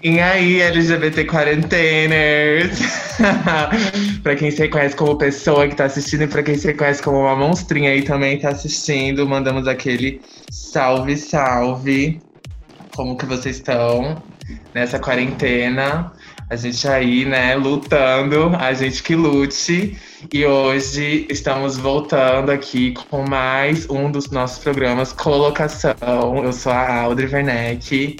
E 0.00 0.20
aí, 0.20 0.60
LGBT 0.60 1.24
quarenteners? 1.24 2.78
pra 4.22 4.36
quem 4.36 4.48
se 4.48 4.58
reconhece 4.58 4.94
como 4.94 5.18
pessoa 5.18 5.66
que 5.66 5.74
tá 5.74 5.86
assistindo 5.86 6.22
e 6.22 6.28
pra 6.28 6.40
quem 6.40 6.56
se 6.56 6.68
reconhece 6.68 7.02
como 7.02 7.18
uma 7.18 7.34
monstrinha 7.34 7.90
aí 7.90 8.02
também 8.02 8.38
tá 8.38 8.50
assistindo, 8.50 9.26
mandamos 9.26 9.66
aquele 9.66 10.20
salve, 10.52 11.16
salve. 11.16 12.20
Como 12.94 13.16
que 13.16 13.26
vocês 13.26 13.56
estão 13.56 14.22
nessa 14.72 15.00
quarentena? 15.00 16.12
A 16.48 16.54
gente 16.54 16.86
aí, 16.86 17.24
né, 17.24 17.56
lutando, 17.56 18.54
a 18.56 18.72
gente 18.72 19.02
que 19.02 19.16
lute. 19.16 19.98
E 20.32 20.46
hoje 20.46 21.26
estamos 21.28 21.76
voltando 21.76 22.50
aqui 22.50 22.94
com 23.10 23.22
mais 23.28 23.88
um 23.90 24.10
dos 24.10 24.30
nossos 24.30 24.58
programas 24.62 25.12
Colocação. 25.12 25.94
Eu 26.42 26.52
sou 26.52 26.72
a 26.72 27.02
Audrey 27.02 27.28
Werneck. 27.28 28.16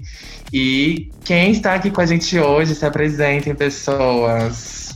E 0.52 1.11
quem 1.25 1.52
está 1.52 1.75
aqui 1.75 1.91
com 1.91 2.01
a 2.01 2.07
gente 2.07 2.38
hoje 2.38 2.75
se 2.75 2.84
apresentem, 2.84 3.55
pessoas. 3.55 4.95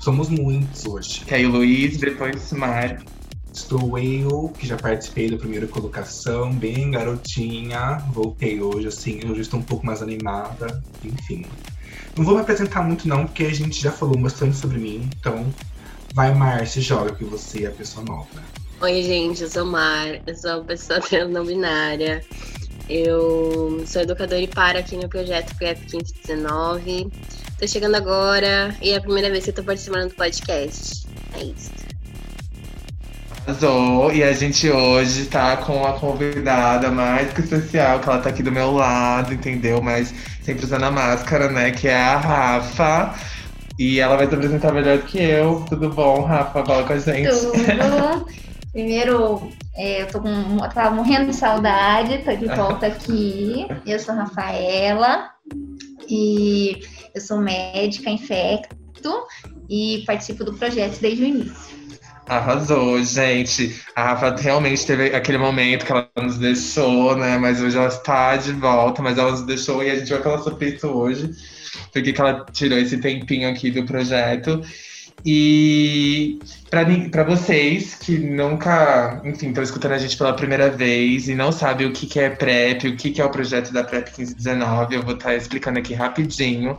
Somos 0.00 0.28
muitos 0.28 0.86
hoje. 0.86 1.20
Que 1.24 1.34
aí 1.34 1.46
o 1.46 1.50
Luiz, 1.50 1.98
depois 1.98 2.52
Mário. 2.52 3.04
Estou 3.52 3.98
eu, 3.98 4.52
que 4.58 4.66
já 4.66 4.76
participei 4.76 5.30
da 5.30 5.38
primeira 5.38 5.66
colocação, 5.66 6.52
bem 6.52 6.90
garotinha. 6.90 8.04
Voltei 8.12 8.60
hoje, 8.60 8.88
assim, 8.88 9.20
hoje 9.28 9.40
estou 9.40 9.60
um 9.60 9.62
pouco 9.62 9.84
mais 9.84 10.02
animada. 10.02 10.82
Enfim. 11.02 11.44
Não 12.16 12.24
vou 12.24 12.34
me 12.34 12.40
apresentar 12.42 12.82
muito, 12.82 13.08
não, 13.08 13.26
porque 13.26 13.44
a 13.44 13.54
gente 13.54 13.80
já 13.80 13.90
falou 13.90 14.18
bastante 14.18 14.56
sobre 14.56 14.78
mim. 14.78 15.08
Então, 15.18 15.46
vai, 16.14 16.34
Mar, 16.34 16.66
se 16.66 16.80
joga 16.80 17.14
que 17.14 17.24
você 17.24 17.64
é 17.64 17.68
a 17.68 17.70
pessoa 17.70 18.04
nova. 18.04 18.28
Oi, 18.80 19.02
gente, 19.02 19.42
eu 19.42 19.50
sou 19.50 19.64
Mar, 19.64 20.20
eu 20.26 20.34
sou 20.34 20.52
uma 20.52 20.64
pessoa 20.64 21.00
não 21.28 21.44
binária. 21.44 22.22
Eu 22.88 23.82
sou 23.84 24.02
educadora 24.02 24.40
e 24.40 24.46
para 24.46 24.78
aqui 24.78 24.96
no 24.96 25.08
projeto 25.08 25.54
PrEP 25.56 25.80
1519. 25.92 27.10
Tô 27.58 27.66
chegando 27.66 27.96
agora 27.96 28.76
e 28.80 28.90
é 28.90 28.96
a 28.96 29.00
primeira 29.00 29.28
vez 29.28 29.44
que 29.44 29.50
eu 29.50 29.54
tô 29.54 29.64
participando 29.64 30.08
do 30.08 30.14
podcast. 30.14 31.04
É 31.34 31.42
isso. 31.42 31.72
Arrasou. 33.44 34.12
E 34.12 34.22
a 34.22 34.32
gente 34.32 34.70
hoje 34.70 35.26
tá 35.26 35.56
com 35.56 35.84
a 35.84 35.94
convidada 35.94 36.88
mais 36.90 37.32
que 37.32 37.40
especial, 37.40 37.98
que 37.98 38.08
ela 38.08 38.18
tá 38.18 38.28
aqui 38.28 38.42
do 38.42 38.52
meu 38.52 38.72
lado, 38.72 39.34
entendeu? 39.34 39.82
Mas 39.82 40.14
sempre 40.42 40.64
usando 40.64 40.84
a 40.84 40.90
máscara, 40.90 41.48
né? 41.48 41.72
Que 41.72 41.88
é 41.88 41.96
a 41.96 42.18
Rafa. 42.18 43.14
E 43.78 43.98
ela 43.98 44.16
vai 44.16 44.28
se 44.28 44.34
apresentar 44.34 44.72
melhor 44.72 44.98
do 44.98 45.04
que 45.04 45.18
eu. 45.18 45.64
Tudo 45.68 45.90
bom, 45.90 46.22
Rafa? 46.22 46.64
Fala 46.64 46.84
com 46.84 46.92
a 46.92 46.98
gente. 46.98 47.28
Tudo. 47.28 48.26
Primeiro, 48.72 49.50
é, 49.76 50.02
eu 50.02 50.08
tô 50.08 50.20
com, 50.20 50.28
eu 50.28 50.70
tava 50.70 50.94
morrendo 50.94 51.26
de 51.26 51.36
saudade, 51.36 52.24
tô 52.24 52.34
de 52.34 52.46
volta 52.46 52.86
aqui. 52.88 53.66
Eu 53.86 53.98
sou 53.98 54.14
a 54.14 54.18
Rafaela 54.18 55.30
e 56.08 56.80
eu 57.14 57.20
sou 57.20 57.38
médica 57.38 58.10
infecto 58.10 59.26
e 59.68 60.02
participo 60.06 60.44
do 60.44 60.54
projeto 60.54 60.98
desde 61.00 61.22
o 61.22 61.26
início. 61.26 61.76
Arrasou, 62.26 63.02
gente. 63.04 63.80
A 63.94 64.14
Rafa 64.14 64.34
realmente 64.34 64.84
teve 64.84 65.14
aquele 65.14 65.38
momento 65.38 65.86
que 65.86 65.92
ela 65.92 66.10
nos 66.16 66.38
deixou, 66.38 67.16
né? 67.16 67.38
Mas 67.38 67.60
hoje 67.60 67.76
ela 67.76 67.86
está 67.86 68.36
de 68.36 68.52
volta, 68.52 69.00
mas 69.00 69.16
ela 69.16 69.30
nos 69.30 69.42
deixou 69.42 69.82
e 69.82 69.90
a 69.90 69.96
gente 69.96 70.12
vai 70.12 70.22
falar 70.22 70.38
sobre 70.38 70.70
isso 70.70 70.88
hoje. 70.88 71.30
Porque 71.92 72.12
que 72.12 72.20
ela 72.20 72.44
tirou 72.52 72.78
esse 72.78 72.98
tempinho 72.98 73.48
aqui 73.48 73.70
do 73.70 73.84
projeto. 73.84 74.60
E 75.24 76.38
para 77.10 77.24
vocês 77.24 77.94
que 77.94 78.18
nunca, 78.18 79.20
enfim, 79.24 79.48
estão 79.48 79.62
escutando 79.62 79.92
a 79.92 79.98
gente 79.98 80.16
pela 80.16 80.34
primeira 80.34 80.70
vez 80.70 81.28
e 81.28 81.34
não 81.34 81.50
sabem 81.50 81.86
o 81.86 81.92
que, 81.92 82.06
que 82.06 82.20
é 82.20 82.30
PrEP, 82.30 82.88
o 82.88 82.96
que, 82.96 83.10
que 83.10 83.20
é 83.20 83.24
o 83.24 83.30
projeto 83.30 83.72
da 83.72 83.82
PrEP 83.82 84.08
1519, 84.18 84.94
eu 84.94 85.02
vou 85.02 85.14
estar 85.14 85.30
tá 85.30 85.34
explicando 85.36 85.78
aqui 85.78 85.94
rapidinho. 85.94 86.78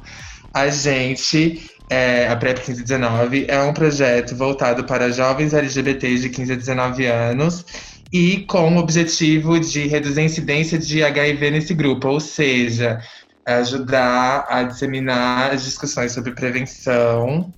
A 0.54 0.70
gente, 0.70 1.70
é, 1.89 2.28
a 2.28 2.36
PrEP 2.36 2.58
1519, 2.58 3.45
é 3.48 3.61
um 3.61 3.73
projeto 3.73 4.36
voltado 4.36 4.84
para 4.84 5.11
jovens 5.11 5.54
LGBTs 5.54 6.22
de 6.22 6.30
15 6.30 6.54
a 6.54 6.56
19 6.56 7.06
anos 7.06 7.66
e 8.14 8.45
com 8.48 8.76
o 8.76 8.80
objetivo 8.80 9.60
de 9.60 9.88
reduzir 9.88 10.22
a 10.22 10.23
incidência 10.23 10.78
de 10.78 11.04
HIV 11.04 11.52
nesse 11.52 11.73
grupo, 11.73 12.08
ou 12.08 12.20
seja, 12.20 13.02
ajudar 13.45 14.45
a 14.50 14.64
disseminar 14.64 15.52
as 15.52 15.64
discussões 15.64 16.11
sobre 16.11 16.32
prevenção 16.32 17.52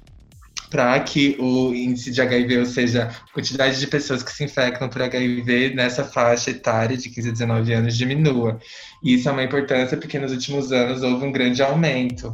para 0.70 1.00
que 1.00 1.36
o 1.40 1.74
índice 1.74 2.12
de 2.12 2.22
HIV, 2.22 2.60
ou 2.60 2.66
seja, 2.66 3.10
a 3.10 3.34
quantidade 3.34 3.80
de 3.80 3.88
pessoas 3.88 4.22
que 4.22 4.32
se 4.32 4.44
infectam 4.44 4.88
por 4.88 5.02
HIV 5.02 5.74
nessa 5.74 6.04
faixa 6.04 6.52
etária 6.52 6.96
de 6.96 7.10
15 7.10 7.30
a 7.30 7.32
19 7.32 7.74
anos 7.74 7.98
diminua. 7.98 8.60
Isso 9.04 9.28
é 9.28 9.32
uma 9.32 9.44
importância 9.44 9.98
porque 9.98 10.20
nos 10.20 10.32
últimos 10.32 10.72
anos 10.72 11.02
houve 11.02 11.26
um 11.26 11.32
grande 11.32 11.62
aumento. 11.64 12.34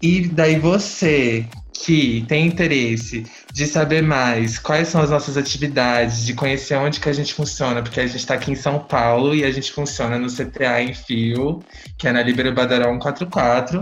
E 0.00 0.28
daí 0.28 0.58
você 0.58 1.48
que 1.76 2.24
tem 2.28 2.46
interesse 2.46 3.24
de 3.52 3.66
saber 3.66 4.02
mais 4.02 4.58
quais 4.58 4.88
são 4.88 5.00
as 5.00 5.10
nossas 5.10 5.36
atividades, 5.36 6.24
de 6.26 6.34
conhecer 6.34 6.74
onde 6.76 7.00
que 7.00 7.08
a 7.08 7.12
gente 7.12 7.32
funciona, 7.32 7.82
porque 7.82 8.00
a 8.00 8.06
gente 8.06 8.18
está 8.18 8.34
aqui 8.34 8.50
em 8.50 8.54
São 8.54 8.78
Paulo 8.78 9.34
e 9.34 9.44
a 9.44 9.50
gente 9.50 9.72
funciona 9.72 10.18
no 10.18 10.28
CTA 10.28 10.82
em 10.82 10.92
Fio, 10.92 11.62
que 11.96 12.08
é 12.08 12.12
na 12.12 12.22
Libero 12.22 12.52
Badaró 12.52 12.90
144. 12.92 13.80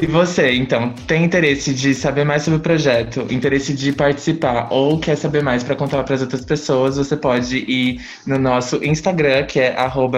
E 0.00 0.06
você, 0.06 0.52
então, 0.52 0.90
tem 1.06 1.24
interesse 1.24 1.72
de 1.72 1.94
saber 1.94 2.24
mais 2.24 2.42
sobre 2.42 2.58
o 2.58 2.62
projeto, 2.62 3.26
interesse 3.30 3.72
de 3.72 3.92
participar 3.92 4.68
ou 4.70 4.98
quer 4.98 5.16
saber 5.16 5.42
mais 5.42 5.62
para 5.62 5.76
contar 5.76 6.02
para 6.02 6.16
as 6.16 6.20
outras 6.22 6.44
pessoas, 6.44 6.96
você 6.96 7.16
pode 7.16 7.58
ir 7.58 8.00
no 8.26 8.38
nosso 8.38 8.84
Instagram, 8.84 9.46
que 9.46 9.60
é 9.60 9.76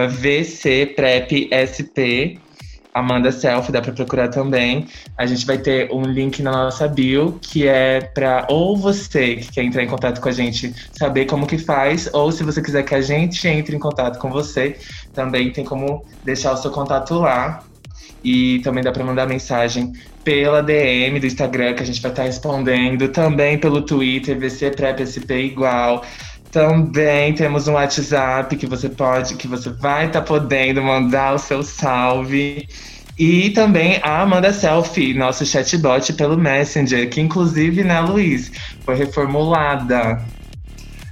VCPrepSP 0.08 0.86
Amanda 2.96 3.30
Self, 3.30 3.70
dá 3.70 3.82
para 3.82 3.92
procurar 3.92 4.28
também. 4.28 4.86
A 5.18 5.26
gente 5.26 5.44
vai 5.44 5.58
ter 5.58 5.92
um 5.92 6.02
link 6.02 6.42
na 6.42 6.50
nossa 6.50 6.88
bio, 6.88 7.38
que 7.42 7.68
é 7.68 8.00
para 8.00 8.46
ou 8.48 8.74
você 8.74 9.36
que 9.36 9.52
quer 9.52 9.64
entrar 9.64 9.82
em 9.82 9.86
contato 9.86 10.18
com 10.18 10.30
a 10.30 10.32
gente 10.32 10.74
saber 10.92 11.26
como 11.26 11.46
que 11.46 11.58
faz, 11.58 12.08
ou 12.14 12.32
se 12.32 12.42
você 12.42 12.62
quiser 12.62 12.84
que 12.84 12.94
a 12.94 13.02
gente 13.02 13.46
entre 13.46 13.76
em 13.76 13.78
contato 13.78 14.18
com 14.18 14.30
você, 14.30 14.78
também 15.12 15.50
tem 15.52 15.62
como 15.62 16.04
deixar 16.24 16.52
o 16.52 16.56
seu 16.56 16.70
contato 16.70 17.14
lá. 17.18 17.62
E 18.24 18.60
também 18.60 18.82
dá 18.82 18.90
para 18.90 19.04
mandar 19.04 19.26
mensagem 19.26 19.92
pela 20.24 20.62
DM 20.62 21.20
do 21.20 21.26
Instagram, 21.26 21.74
que 21.74 21.82
a 21.82 21.86
gente 21.86 22.00
vai 22.00 22.10
estar 22.10 22.22
tá 22.22 22.26
respondendo, 22.26 23.08
também 23.08 23.58
pelo 23.58 23.82
Twitter, 23.82 24.38
VCPrepSP 24.38 25.34
igual. 25.34 26.02
Também 26.50 27.34
temos 27.34 27.68
um 27.68 27.72
WhatsApp 27.72 28.56
que 28.56 28.66
você 28.66 28.88
pode, 28.88 29.34
que 29.34 29.48
você 29.48 29.70
vai 29.70 30.06
estar 30.06 30.20
tá 30.20 30.26
podendo 30.26 30.82
mandar 30.82 31.34
o 31.34 31.38
seu 31.38 31.62
salve. 31.62 32.68
E 33.18 33.50
também 33.50 33.98
a 34.02 34.22
Amanda 34.22 34.52
Selfie, 34.52 35.14
nosso 35.14 35.44
chatbot 35.46 36.12
pelo 36.12 36.36
Messenger, 36.36 37.08
que 37.08 37.20
inclusive, 37.20 37.82
né, 37.82 37.98
Luiz, 38.00 38.52
foi 38.84 38.94
reformulada. 38.94 40.22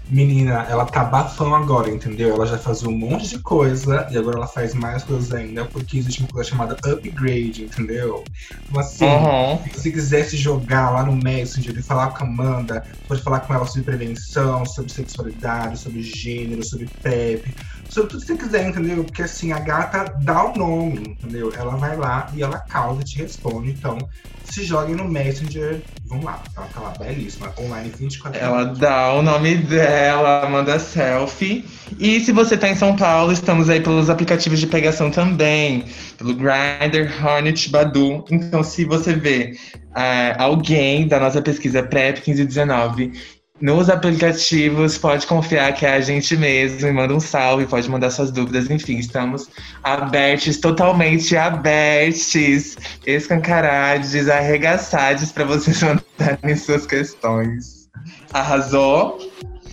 Menina, 0.08 0.66
ela 0.68 0.84
tá 0.84 1.02
bafão 1.02 1.54
agora, 1.54 1.90
entendeu? 1.90 2.34
Ela 2.34 2.46
já 2.46 2.58
fazia 2.58 2.88
um 2.88 2.96
monte 2.96 3.26
de 3.28 3.38
coisa 3.38 4.06
e 4.10 4.18
agora 4.18 4.36
ela 4.36 4.46
faz 4.46 4.74
mais 4.74 5.02
coisas 5.02 5.32
ainda, 5.32 5.64
porque 5.64 5.96
existe 5.96 6.20
uma 6.20 6.28
coisa 6.28 6.50
chamada 6.50 6.76
upgrade, 6.84 7.64
entendeu? 7.64 8.22
Então, 8.68 8.80
assim, 8.80 9.06
uhum. 9.06 9.58
se 9.64 9.80
você 9.80 9.90
quiser 9.90 10.24
se 10.24 10.36
jogar 10.36 10.90
lá 10.90 11.04
no 11.04 11.12
Messenger 11.12 11.76
e 11.78 11.82
falar 11.82 12.08
com 12.10 12.24
a 12.24 12.26
Amanda, 12.26 12.84
pode 13.08 13.22
falar 13.22 13.40
com 13.40 13.54
ela 13.54 13.66
sobre 13.66 13.82
prevenção, 13.82 14.66
sobre 14.66 14.92
sexualidade, 14.92 15.78
sobre 15.78 16.02
gênero, 16.02 16.62
sobre 16.62 16.86
PrEP, 17.00 17.54
sobre 17.94 18.10
tudo 18.10 18.20
que 18.20 18.26
você 18.26 18.36
quiser, 18.36 18.68
entendeu? 18.68 19.04
Porque 19.04 19.22
assim, 19.22 19.52
a 19.52 19.60
gata 19.60 20.12
dá 20.22 20.46
o 20.46 20.56
nome, 20.56 21.16
entendeu? 21.20 21.52
Ela 21.56 21.76
vai 21.76 21.96
lá 21.96 22.28
e 22.34 22.42
ela 22.42 22.58
causa 22.58 23.00
e 23.00 23.04
te 23.04 23.18
responde. 23.18 23.70
Então, 23.70 23.96
se 24.42 24.64
joguem 24.64 24.96
no 24.96 25.08
Messenger, 25.08 25.80
vamos 26.06 26.24
lá. 26.24 26.42
Ela 26.56 26.66
tá 26.66 26.80
lá, 26.80 26.90
belíssima, 26.98 27.54
online 27.56 27.92
24 27.96 28.38
horas. 28.38 28.42
Ela 28.42 28.64
dá 28.74 29.14
o 29.14 29.22
nome 29.22 29.54
dela, 29.58 30.48
manda 30.50 30.78
selfie. 30.78 31.64
E 31.98 32.18
se 32.20 32.32
você 32.32 32.56
tá 32.56 32.68
em 32.68 32.74
São 32.74 32.96
Paulo, 32.96 33.32
estamos 33.32 33.70
aí 33.70 33.80
pelos 33.80 34.10
aplicativos 34.10 34.58
de 34.58 34.66
pegação 34.66 35.08
também. 35.10 35.84
Pelo 36.18 36.34
Grindr, 36.34 37.24
Hornet, 37.24 37.70
Badu. 37.70 38.24
Então, 38.28 38.64
se 38.64 38.84
você 38.84 39.14
vê 39.14 39.56
uh, 39.76 40.42
alguém 40.42 41.06
da 41.06 41.20
nossa 41.20 41.40
pesquisa 41.40 41.82
PrEP 41.82 42.26
1519 42.26 43.12
nos 43.60 43.88
aplicativos, 43.88 44.98
pode 44.98 45.26
confiar 45.26 45.72
que 45.74 45.86
é 45.86 45.94
a 45.94 46.00
gente 46.00 46.36
mesmo 46.36 46.88
e 46.88 46.92
manda 46.92 47.14
um 47.14 47.20
salve, 47.20 47.66
pode 47.66 47.88
mandar 47.88 48.10
suas 48.10 48.32
dúvidas, 48.32 48.68
enfim, 48.68 48.98
estamos 48.98 49.48
abertos, 49.82 50.58
totalmente 50.58 51.36
abertos, 51.36 52.76
escancarados, 53.06 54.28
arregaçados 54.28 55.30
para 55.30 55.44
vocês 55.44 55.80
mandarem 56.18 56.56
suas 56.56 56.84
questões. 56.84 57.88
Arrasou? 58.32 59.18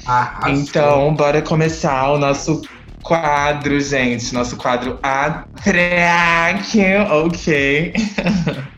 Arrasou? 0.06 0.54
Então, 0.54 1.16
bora 1.16 1.42
começar 1.42 2.12
o 2.12 2.20
nosso 2.20 2.62
quadro, 3.02 3.80
gente. 3.80 4.32
Nosso 4.34 4.56
quadro 4.58 5.00
Atraque, 5.02 6.82
ok. 7.10 7.94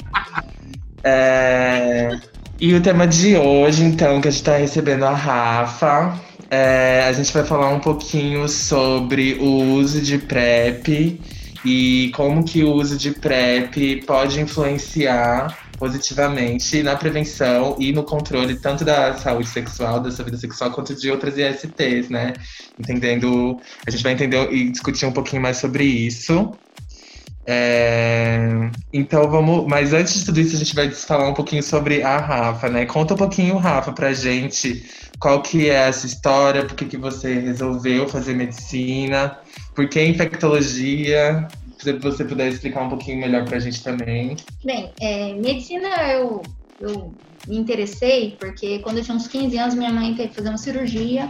é... 1.03 2.32
E 2.65 2.73
o 2.73 2.81
tema 2.81 3.05
de 3.05 3.35
hoje, 3.35 3.83
então, 3.83 4.21
que 4.21 4.29
a 4.29 4.31
gente 4.31 4.39
está 4.39 4.55
recebendo 4.55 5.03
a 5.03 5.13
Rafa, 5.13 6.17
é, 6.49 7.03
a 7.05 7.11
gente 7.11 7.33
vai 7.33 7.43
falar 7.43 7.67
um 7.67 7.81
pouquinho 7.81 8.47
sobre 8.47 9.33
o 9.33 9.73
uso 9.73 9.99
de 9.99 10.17
PrEP 10.17 11.19
e 11.65 12.09
como 12.15 12.41
que 12.45 12.63
o 12.63 12.71
uso 12.71 12.97
de 12.97 13.11
PrEP 13.11 14.05
pode 14.07 14.39
influenciar 14.39 15.59
positivamente 15.77 16.81
na 16.81 16.95
prevenção 16.95 17.75
e 17.77 17.91
no 17.91 18.03
controle 18.03 18.55
tanto 18.55 18.85
da 18.85 19.13
saúde 19.17 19.49
sexual, 19.49 19.99
da 19.99 20.09
sua 20.09 20.23
vida 20.23 20.37
sexual, 20.37 20.71
quanto 20.71 20.95
de 20.95 21.11
outras 21.11 21.37
ISTs, 21.37 22.09
né? 22.09 22.31
Entendendo, 22.79 23.59
a 23.85 23.91
gente 23.91 24.01
vai 24.01 24.13
entender 24.13 24.53
e 24.53 24.71
discutir 24.71 25.05
um 25.05 25.11
pouquinho 25.11 25.41
mais 25.41 25.57
sobre 25.57 25.83
isso. 25.83 26.53
É, 27.45 28.69
então 28.91 29.29
vamos. 29.29 29.67
Mas 29.67 29.93
antes 29.93 30.13
de 30.15 30.25
tudo 30.25 30.39
isso, 30.39 30.55
a 30.55 30.59
gente 30.59 30.75
vai 30.75 30.89
falar 30.91 31.29
um 31.29 31.33
pouquinho 31.33 31.61
sobre 31.61 32.01
a 32.01 32.17
Rafa, 32.17 32.69
né? 32.69 32.85
Conta 32.85 33.13
um 33.13 33.17
pouquinho, 33.17 33.57
Rafa, 33.57 33.91
pra 33.91 34.13
gente 34.13 34.85
qual 35.19 35.41
que 35.41 35.69
é 35.69 35.87
essa 35.87 36.05
história, 36.05 36.65
por 36.65 36.75
que, 36.75 36.85
que 36.85 36.97
você 36.97 37.39
resolveu 37.39 38.07
fazer 38.07 38.33
medicina, 38.33 39.37
por 39.73 39.87
que 39.87 40.03
infectologia, 40.03 41.47
se 41.77 41.93
você 41.93 42.25
puder 42.25 42.49
explicar 42.49 42.83
um 42.83 42.89
pouquinho 42.89 43.19
melhor 43.19 43.45
pra 43.45 43.59
gente 43.59 43.83
também. 43.83 44.35
Bem, 44.63 44.91
é, 44.99 45.33
medicina 45.33 45.87
eu, 46.11 46.41
eu 46.79 47.13
me 47.47 47.57
interessei 47.57 48.35
porque 48.39 48.79
quando 48.79 48.97
eu 48.97 49.03
tinha 49.03 49.15
uns 49.15 49.27
15 49.27 49.57
anos, 49.57 49.75
minha 49.75 49.91
mãe 49.91 50.13
teve 50.13 50.29
que 50.29 50.35
fazer 50.35 50.49
uma 50.49 50.57
cirurgia 50.57 51.29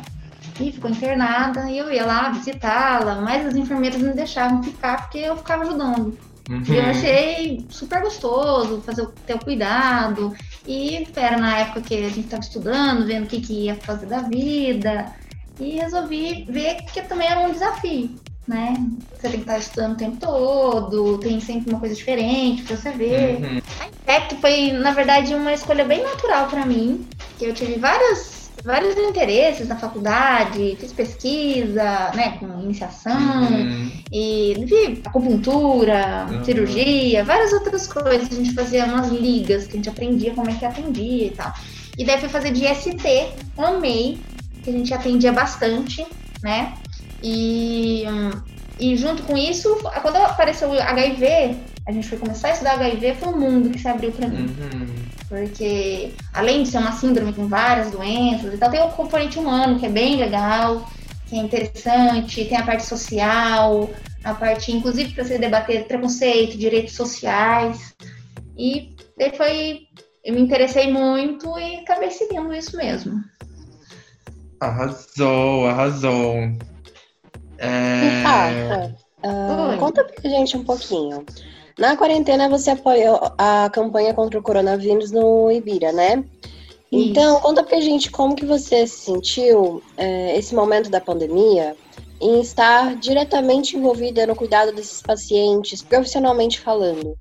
e 0.60 0.72
ficou 0.72 0.90
internada, 0.90 1.70
e 1.70 1.78
eu 1.78 1.92
ia 1.92 2.06
lá 2.06 2.30
visitá-la, 2.30 3.22
mas 3.22 3.46
as 3.46 3.56
enfermeiras 3.56 4.02
não 4.02 4.14
deixavam 4.14 4.62
ficar 4.62 5.02
porque 5.04 5.20
eu 5.20 5.36
ficava 5.38 5.64
ajudando. 5.64 6.18
Uhum. 6.50 6.64
E 6.68 6.78
eu 6.78 6.84
achei 6.84 7.66
super 7.70 8.02
gostoso 8.02 8.82
fazer 8.82 9.08
ter 9.26 9.36
o 9.36 9.40
cuidado. 9.40 10.34
E 10.68 11.08
era 11.16 11.38
na 11.38 11.60
época 11.60 11.82
que 11.82 11.96
a 11.96 12.10
gente 12.10 12.22
estava 12.22 12.44
estudando, 12.44 13.06
vendo 13.06 13.26
o 13.26 13.28
que, 13.28 13.42
que 13.42 13.54
ia 13.66 13.76
fazer 13.76 14.06
da 14.06 14.20
vida. 14.20 15.06
E 15.60 15.78
resolvi 15.78 16.46
ver 16.50 16.84
que 16.84 17.02
também 17.04 17.28
era 17.28 17.40
um 17.42 17.52
desafio, 17.52 18.10
né? 18.48 18.74
Você 19.14 19.30
tem 19.30 19.32
que 19.32 19.38
estar 19.40 19.58
estudando 19.58 19.94
o 19.94 19.98
tempo 19.98 20.18
todo, 20.18 21.18
tem 21.20 21.40
sempre 21.40 21.72
uma 21.72 21.80
coisa 21.80 21.96
diferente 21.96 22.64
para 22.64 22.76
você 22.76 22.92
ver. 22.92 23.38
Uhum. 23.38 23.62
A 23.80 23.88
Infect 23.88 24.42
foi, 24.42 24.72
na 24.72 24.92
verdade, 24.92 25.34
uma 25.36 25.54
escolha 25.54 25.86
bem 25.86 26.04
natural 26.04 26.48
para 26.48 26.66
mim, 26.66 27.08
que 27.38 27.46
eu 27.46 27.54
tive 27.54 27.78
várias 27.78 28.33
vários 28.64 28.98
interesses 28.98 29.68
na 29.68 29.76
faculdade, 29.76 30.78
fiz 30.80 30.94
pesquisa, 30.94 32.12
né, 32.16 32.38
com 32.40 32.48
iniciação, 32.62 33.44
uhum. 33.44 33.92
e 34.12 34.56
vi 34.66 35.02
acupuntura, 35.06 36.28
uhum. 36.30 36.44
cirurgia, 36.44 37.24
várias 37.24 37.52
outras 37.54 37.88
coisas. 37.88 38.32
A 38.32 38.36
gente 38.36 38.54
fazia 38.54 38.86
umas 38.86 39.10
ligas, 39.10 39.68
que 39.68 39.74
a 39.74 39.76
gente 39.76 39.90
aprendia 39.90 40.34
como 40.34 40.50
é 40.50 40.54
que 40.54 40.66
atendia 40.66 41.28
e 41.28 41.32
tal. 41.32 41.54
E 41.98 42.06
daí 42.06 42.20
fui 42.20 42.30
fazer 42.30 42.52
de 42.52 42.66
ST, 42.74 43.30
amei, 43.58 44.20
que 44.64 44.70
a 44.70 44.74
gente 44.74 44.94
atendia 44.94 45.32
bastante, 45.32 46.06
né? 46.42 46.74
E, 47.22 48.04
e 48.80 48.96
junto 48.98 49.24
com 49.24 49.38
isso, 49.38 49.76
quando 50.02 50.16
apareceu 50.18 50.70
o 50.70 50.74
HIV, 50.74 51.56
a 51.86 51.92
gente 51.92 52.08
foi 52.08 52.18
começar 52.18 52.48
a 52.48 52.52
estudar 52.52 52.74
HIV, 52.76 53.16
foi 53.16 53.30
um 53.30 53.38
mundo 53.38 53.70
que 53.70 53.80
se 53.80 53.88
abriu 53.88 54.12
para 54.12 54.28
mim. 54.28 54.56
Uhum. 54.58 54.88
Porque, 55.34 56.14
além 56.32 56.62
de 56.62 56.70
ser 56.70 56.78
uma 56.78 56.92
síndrome 56.92 57.34
com 57.34 57.48
várias 57.48 57.90
doenças 57.90 58.54
e 58.54 58.58
tal, 58.58 58.70
tem 58.70 58.80
o 58.84 58.90
componente 58.90 59.40
humano, 59.40 59.80
que 59.80 59.88
é 59.88 59.90
bem 59.90 60.18
legal, 60.18 60.88
que 61.26 61.36
é 61.36 61.40
interessante, 61.40 62.46
tem 62.46 62.56
a 62.56 62.64
parte 62.64 62.86
social, 62.86 63.90
a 64.24 64.36
parte, 64.36 64.72
inclusive, 64.72 65.12
para 65.12 65.24
você 65.24 65.40
debater 65.40 65.88
preconceito, 65.88 66.56
direitos 66.56 66.94
sociais. 66.94 67.96
E 68.56 68.96
daí 69.18 69.36
foi. 69.36 69.80
Eu 70.24 70.36
me 70.36 70.42
interessei 70.42 70.94
muito 70.94 71.58
e 71.58 71.78
acabei 71.78 72.12
seguindo 72.12 72.54
isso 72.54 72.78
mesmo. 72.78 73.20
Arrasou, 74.60 75.66
arrasou. 75.66 76.36
É... 77.58 78.22
Rafa, 78.22 78.96
uh, 79.26 79.80
conta 79.80 80.04
pra 80.04 80.30
gente 80.30 80.56
um 80.56 80.64
pouquinho. 80.64 81.26
Na 81.78 81.98
quarentena 81.98 82.50
você 82.50 82.72
apoiou 82.72 83.20
a 83.38 83.70
campanha 83.72 84.14
contra 84.14 84.40
o 84.40 84.44
coronavírus 84.44 85.12
no 85.12 85.52
Ibira, 85.52 85.92
né? 85.92 86.24
Então, 86.92 87.40
conta 87.40 87.64
pra 87.64 87.82
gente 87.82 88.12
como 88.12 88.36
que 88.36 88.46
você 88.46 88.86
se 88.86 89.06
sentiu 89.06 89.82
é, 89.98 90.38
esse 90.38 90.54
momento 90.54 90.92
da 90.92 91.02
pandemia 91.02 91.76
em 92.22 92.40
estar 92.40 92.96
diretamente 92.98 93.76
envolvida 93.76 94.28
no 94.28 94.36
cuidado 94.36 94.72
desses 94.72 95.02
pacientes, 95.02 95.82
profissionalmente 95.82 96.60
falando. 96.60 97.18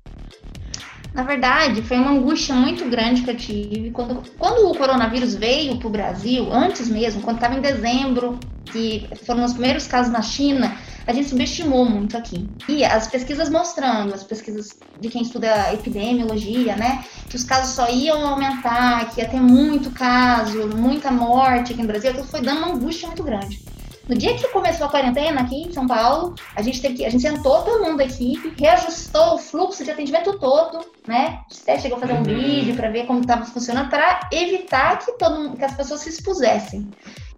Na 1.13 1.23
verdade, 1.23 1.81
foi 1.81 1.97
uma 1.97 2.11
angústia 2.11 2.55
muito 2.55 2.87
grande 2.89 3.23
que 3.23 3.29
eu 3.29 3.37
tive 3.37 3.91
quando, 3.91 4.23
quando 4.37 4.69
o 4.69 4.77
coronavírus 4.77 5.35
veio 5.35 5.77
para 5.77 5.87
o 5.87 5.91
Brasil, 5.91 6.51
antes 6.51 6.87
mesmo, 6.87 7.21
quando 7.21 7.37
estava 7.37 7.55
em 7.55 7.61
dezembro, 7.61 8.39
que 8.71 9.07
foram 9.25 9.43
os 9.43 9.53
primeiros 9.53 9.87
casos 9.87 10.11
na 10.11 10.21
China, 10.21 10.75
a 11.05 11.13
gente 11.13 11.29
subestimou 11.29 11.85
muito 11.85 12.17
aqui. 12.17 12.47
E 12.67 12.83
as 12.83 13.07
pesquisas 13.07 13.49
mostrando, 13.49 14.13
as 14.13 14.23
pesquisas 14.23 14.77
de 14.99 15.09
quem 15.09 15.21
estuda 15.21 15.73
epidemiologia, 15.73 16.75
né, 16.75 17.03
que 17.29 17.35
os 17.35 17.43
casos 17.43 17.75
só 17.75 17.89
iam 17.89 18.25
aumentar, 18.25 19.09
que 19.09 19.21
ia 19.21 19.27
ter 19.27 19.39
muito 19.39 19.91
caso, 19.91 20.67
muita 20.75 21.11
morte 21.11 21.73
aqui 21.73 21.81
no 21.81 21.87
Brasil, 21.87 22.11
aquilo 22.11 22.27
foi 22.27 22.41
dando 22.41 22.59
uma 22.59 22.73
angústia 22.73 23.07
muito 23.07 23.23
grande. 23.23 23.61
No 24.07 24.15
dia 24.17 24.35
que 24.35 24.45
começou 24.49 24.87
a 24.87 24.89
quarentena 24.89 25.41
aqui 25.41 25.55
em 25.63 25.71
São 25.71 25.87
Paulo, 25.87 26.35
a 26.57 26.61
gente 26.61 26.81
teve 26.81 26.95
que, 26.95 27.05
a 27.05 27.09
gente 27.09 27.21
sentou 27.21 27.61
todo 27.61 27.81
mundo 27.81 27.97
da 27.97 28.03
equipe, 28.03 28.53
reajustou 28.59 29.35
o 29.35 29.37
fluxo 29.37 29.81
de 29.81 29.91
atendimento 29.91 30.37
todo, 30.39 30.85
né? 31.07 31.39
Até 31.61 31.79
chegou 31.79 31.97
a 31.97 32.01
fazer 32.01 32.11
um 32.11 32.17
uhum. 32.17 32.23
vídeo 32.23 32.75
para 32.75 32.89
ver 32.89 33.07
como 33.07 33.21
estava 33.21 33.45
funcionando, 33.45 33.89
para 33.89 34.27
evitar 34.33 34.99
que 34.99 35.13
todo 35.13 35.55
que 35.55 35.63
as 35.63 35.73
pessoas 35.73 36.01
se 36.01 36.09
expusessem. 36.09 36.85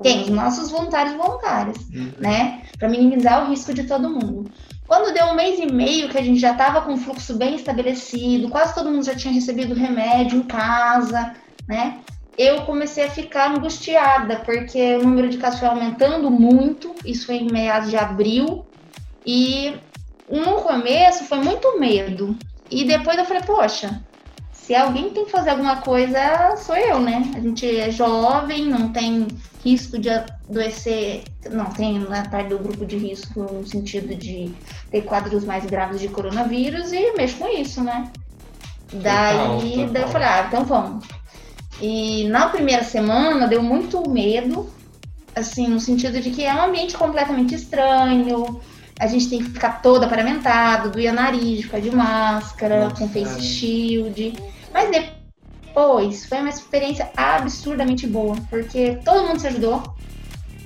Quem? 0.01 0.23
Os 0.23 0.29
nossos 0.29 0.71
voluntários 0.71 1.15
voluntárias, 1.15 1.77
uhum. 1.93 2.11
né? 2.19 2.63
Para 2.77 2.89
minimizar 2.89 3.45
o 3.45 3.49
risco 3.49 3.73
de 3.73 3.83
todo 3.83 4.09
mundo. 4.09 4.51
Quando 4.87 5.13
deu 5.13 5.27
um 5.27 5.35
mês 5.35 5.59
e 5.59 5.65
meio 5.65 6.09
que 6.09 6.17
a 6.17 6.21
gente 6.21 6.39
já 6.39 6.51
estava 6.51 6.81
com 6.81 6.93
um 6.93 6.97
fluxo 6.97 7.35
bem 7.35 7.55
estabelecido, 7.55 8.49
quase 8.49 8.75
todo 8.75 8.91
mundo 8.91 9.05
já 9.05 9.15
tinha 9.15 9.33
recebido 9.33 9.73
remédio 9.73 10.37
em 10.37 10.43
casa, 10.43 11.33
né? 11.67 11.99
eu 12.37 12.63
comecei 12.63 13.05
a 13.05 13.09
ficar 13.09 13.51
angustiada, 13.51 14.37
porque 14.37 14.95
o 14.95 15.03
número 15.03 15.29
de 15.29 15.37
casos 15.37 15.59
foi 15.59 15.69
aumentando 15.69 16.29
muito, 16.29 16.93
isso 17.05 17.25
foi 17.25 17.35
em 17.35 17.51
meados 17.51 17.89
de 17.89 17.97
abril, 17.97 18.65
e 19.25 19.75
no 20.29 20.61
começo 20.61 21.23
foi 21.25 21.39
muito 21.39 21.79
medo. 21.79 22.37
E 22.69 22.83
depois 22.83 23.17
eu 23.17 23.25
falei, 23.25 23.43
poxa, 23.43 24.01
se 24.65 24.73
alguém 24.73 25.11
tem 25.11 25.25
que 25.25 25.31
fazer 25.31 25.51
alguma 25.51 25.75
coisa, 25.75 26.55
sou 26.57 26.75
eu, 26.75 26.99
né? 26.99 27.31
A 27.35 27.39
gente 27.39 27.77
é 27.77 27.91
jovem, 27.91 28.65
não 28.65 28.89
tem 28.89 29.27
risco 29.63 29.99
de 29.99 30.09
adoecer, 30.09 31.23
não 31.51 31.65
tem 31.65 31.99
na 31.99 32.27
parte 32.27 32.49
do 32.49 32.57
grupo 32.57 32.83
de 32.83 32.97
risco 32.97 33.41
no 33.41 33.67
sentido 33.67 34.15
de 34.15 34.51
ter 34.89 35.03
quadros 35.03 35.45
mais 35.45 35.67
graves 35.67 36.01
de 36.01 36.07
coronavírus 36.07 36.91
e 36.91 37.13
mexo 37.15 37.37
com 37.37 37.47
isso, 37.47 37.83
né? 37.83 38.11
Daí, 38.91 39.37
total, 39.37 39.89
daí 39.91 40.01
eu 40.01 40.07
falei, 40.07 40.27
ah, 40.27 40.45
então 40.47 40.65
vamos. 40.65 41.05
E 41.79 42.27
na 42.29 42.49
primeira 42.49 42.83
semana 42.83 43.47
deu 43.47 43.61
muito 43.61 44.09
medo, 44.09 44.67
assim, 45.35 45.67
no 45.67 45.79
sentido 45.79 46.19
de 46.19 46.31
que 46.31 46.43
é 46.43 46.55
um 46.55 46.63
ambiente 46.63 46.97
completamente 46.97 47.53
estranho, 47.53 48.59
a 48.99 49.05
gente 49.05 49.29
tem 49.29 49.43
que 49.43 49.51
ficar 49.51 49.83
toda 49.83 50.07
paramentado, 50.07 50.89
doía 50.89 51.13
nariz, 51.13 51.65
ficar 51.65 51.81
de 51.81 51.95
máscara, 51.95 52.85
Nossa, 52.85 52.95
com 52.95 53.09
face 53.09 53.43
shield. 53.43 54.54
Mas 54.75 54.91
depois 54.91 56.25
foi 56.25 56.39
uma 56.39 56.49
experiência 56.49 57.09
absurdamente 57.15 58.05
boa, 58.05 58.35
porque 58.49 58.99
todo 59.05 59.25
mundo 59.25 59.39
se 59.39 59.47
ajudou. 59.47 59.95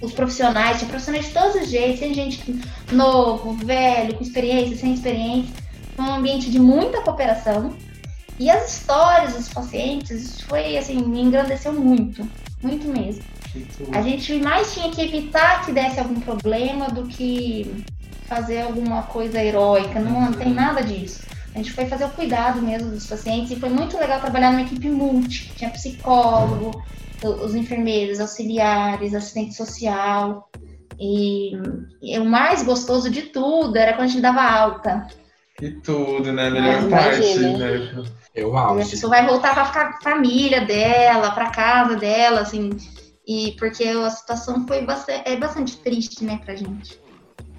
Os 0.01 0.13
profissionais, 0.13 0.79
tinha 0.79 0.89
profissionais 0.89 1.27
de 1.27 1.33
todos 1.33 1.61
os 1.61 1.69
jeitos, 1.69 1.99
tem 1.99 2.15
gente 2.15 2.59
novo, 2.91 3.53
velho, 3.53 4.15
com 4.15 4.23
experiência, 4.23 4.77
sem 4.77 4.95
experiência. 4.95 5.53
Foi 5.95 6.05
um 6.05 6.15
ambiente 6.15 6.49
de 6.49 6.57
muita 6.57 7.03
cooperação. 7.03 7.75
E 8.39 8.49
as 8.49 8.77
histórias 8.77 9.33
dos 9.33 9.49
pacientes, 9.49 10.09
isso 10.09 10.45
foi 10.47 10.75
assim, 10.75 11.03
me 11.03 11.21
engrandeceu 11.21 11.73
muito, 11.73 12.27
muito 12.63 12.87
mesmo. 12.87 13.23
A 13.91 14.01
gente 14.01 14.39
mais 14.39 14.73
tinha 14.73 14.89
que 14.89 15.01
evitar 15.01 15.65
que 15.65 15.71
desse 15.71 15.99
algum 15.99 16.19
problema 16.19 16.89
do 16.89 17.03
que 17.03 17.85
fazer 18.27 18.61
alguma 18.61 19.03
coisa 19.03 19.43
heróica, 19.43 19.99
não 19.99 20.31
tem 20.31 20.51
nada 20.51 20.81
disso. 20.81 21.28
A 21.53 21.57
gente 21.57 21.71
foi 21.71 21.85
fazer 21.85 22.05
o 22.05 22.09
cuidado 22.09 22.61
mesmo 22.61 22.91
dos 22.91 23.07
pacientes 23.07 23.51
e 23.51 23.59
foi 23.59 23.69
muito 23.69 23.97
legal 23.97 24.19
trabalhar 24.19 24.51
numa 24.51 24.61
equipe 24.61 24.87
multi, 24.89 25.51
tinha 25.55 25.69
psicólogo, 25.69 26.71
os 27.23 27.55
enfermeiros, 27.55 28.19
auxiliares, 28.19 29.13
assistente 29.13 29.55
social. 29.55 30.49
E, 30.99 31.53
e, 32.01 32.19
o 32.19 32.25
mais 32.25 32.61
gostoso 32.61 33.09
de 33.09 33.23
tudo 33.23 33.77
era 33.77 33.93
quando 33.93 34.05
a 34.05 34.07
gente 34.07 34.21
dava 34.21 34.41
alta. 34.41 35.07
E 35.61 35.71
tudo, 35.71 36.31
né? 36.31 36.49
Melhor 36.49 36.85
é, 36.85 36.89
parte, 36.89 37.39
né? 37.39 38.03
Eu 38.35 38.55
acho. 38.55 38.87
a 38.87 38.89
pessoa 38.89 39.09
vai 39.09 39.25
voltar 39.25 39.53
para 39.53 39.65
ficar 39.65 39.99
família 40.01 40.61
dela, 40.65 41.31
para 41.31 41.49
casa 41.49 41.95
dela, 41.95 42.41
assim. 42.41 42.69
E 43.27 43.55
porque 43.57 43.83
a 43.83 44.09
situação 44.09 44.65
foi 44.67 44.85
bastante, 44.85 45.23
é 45.25 45.35
bastante 45.35 45.77
triste, 45.77 46.23
né, 46.23 46.39
pra 46.43 46.55
gente. 46.55 46.99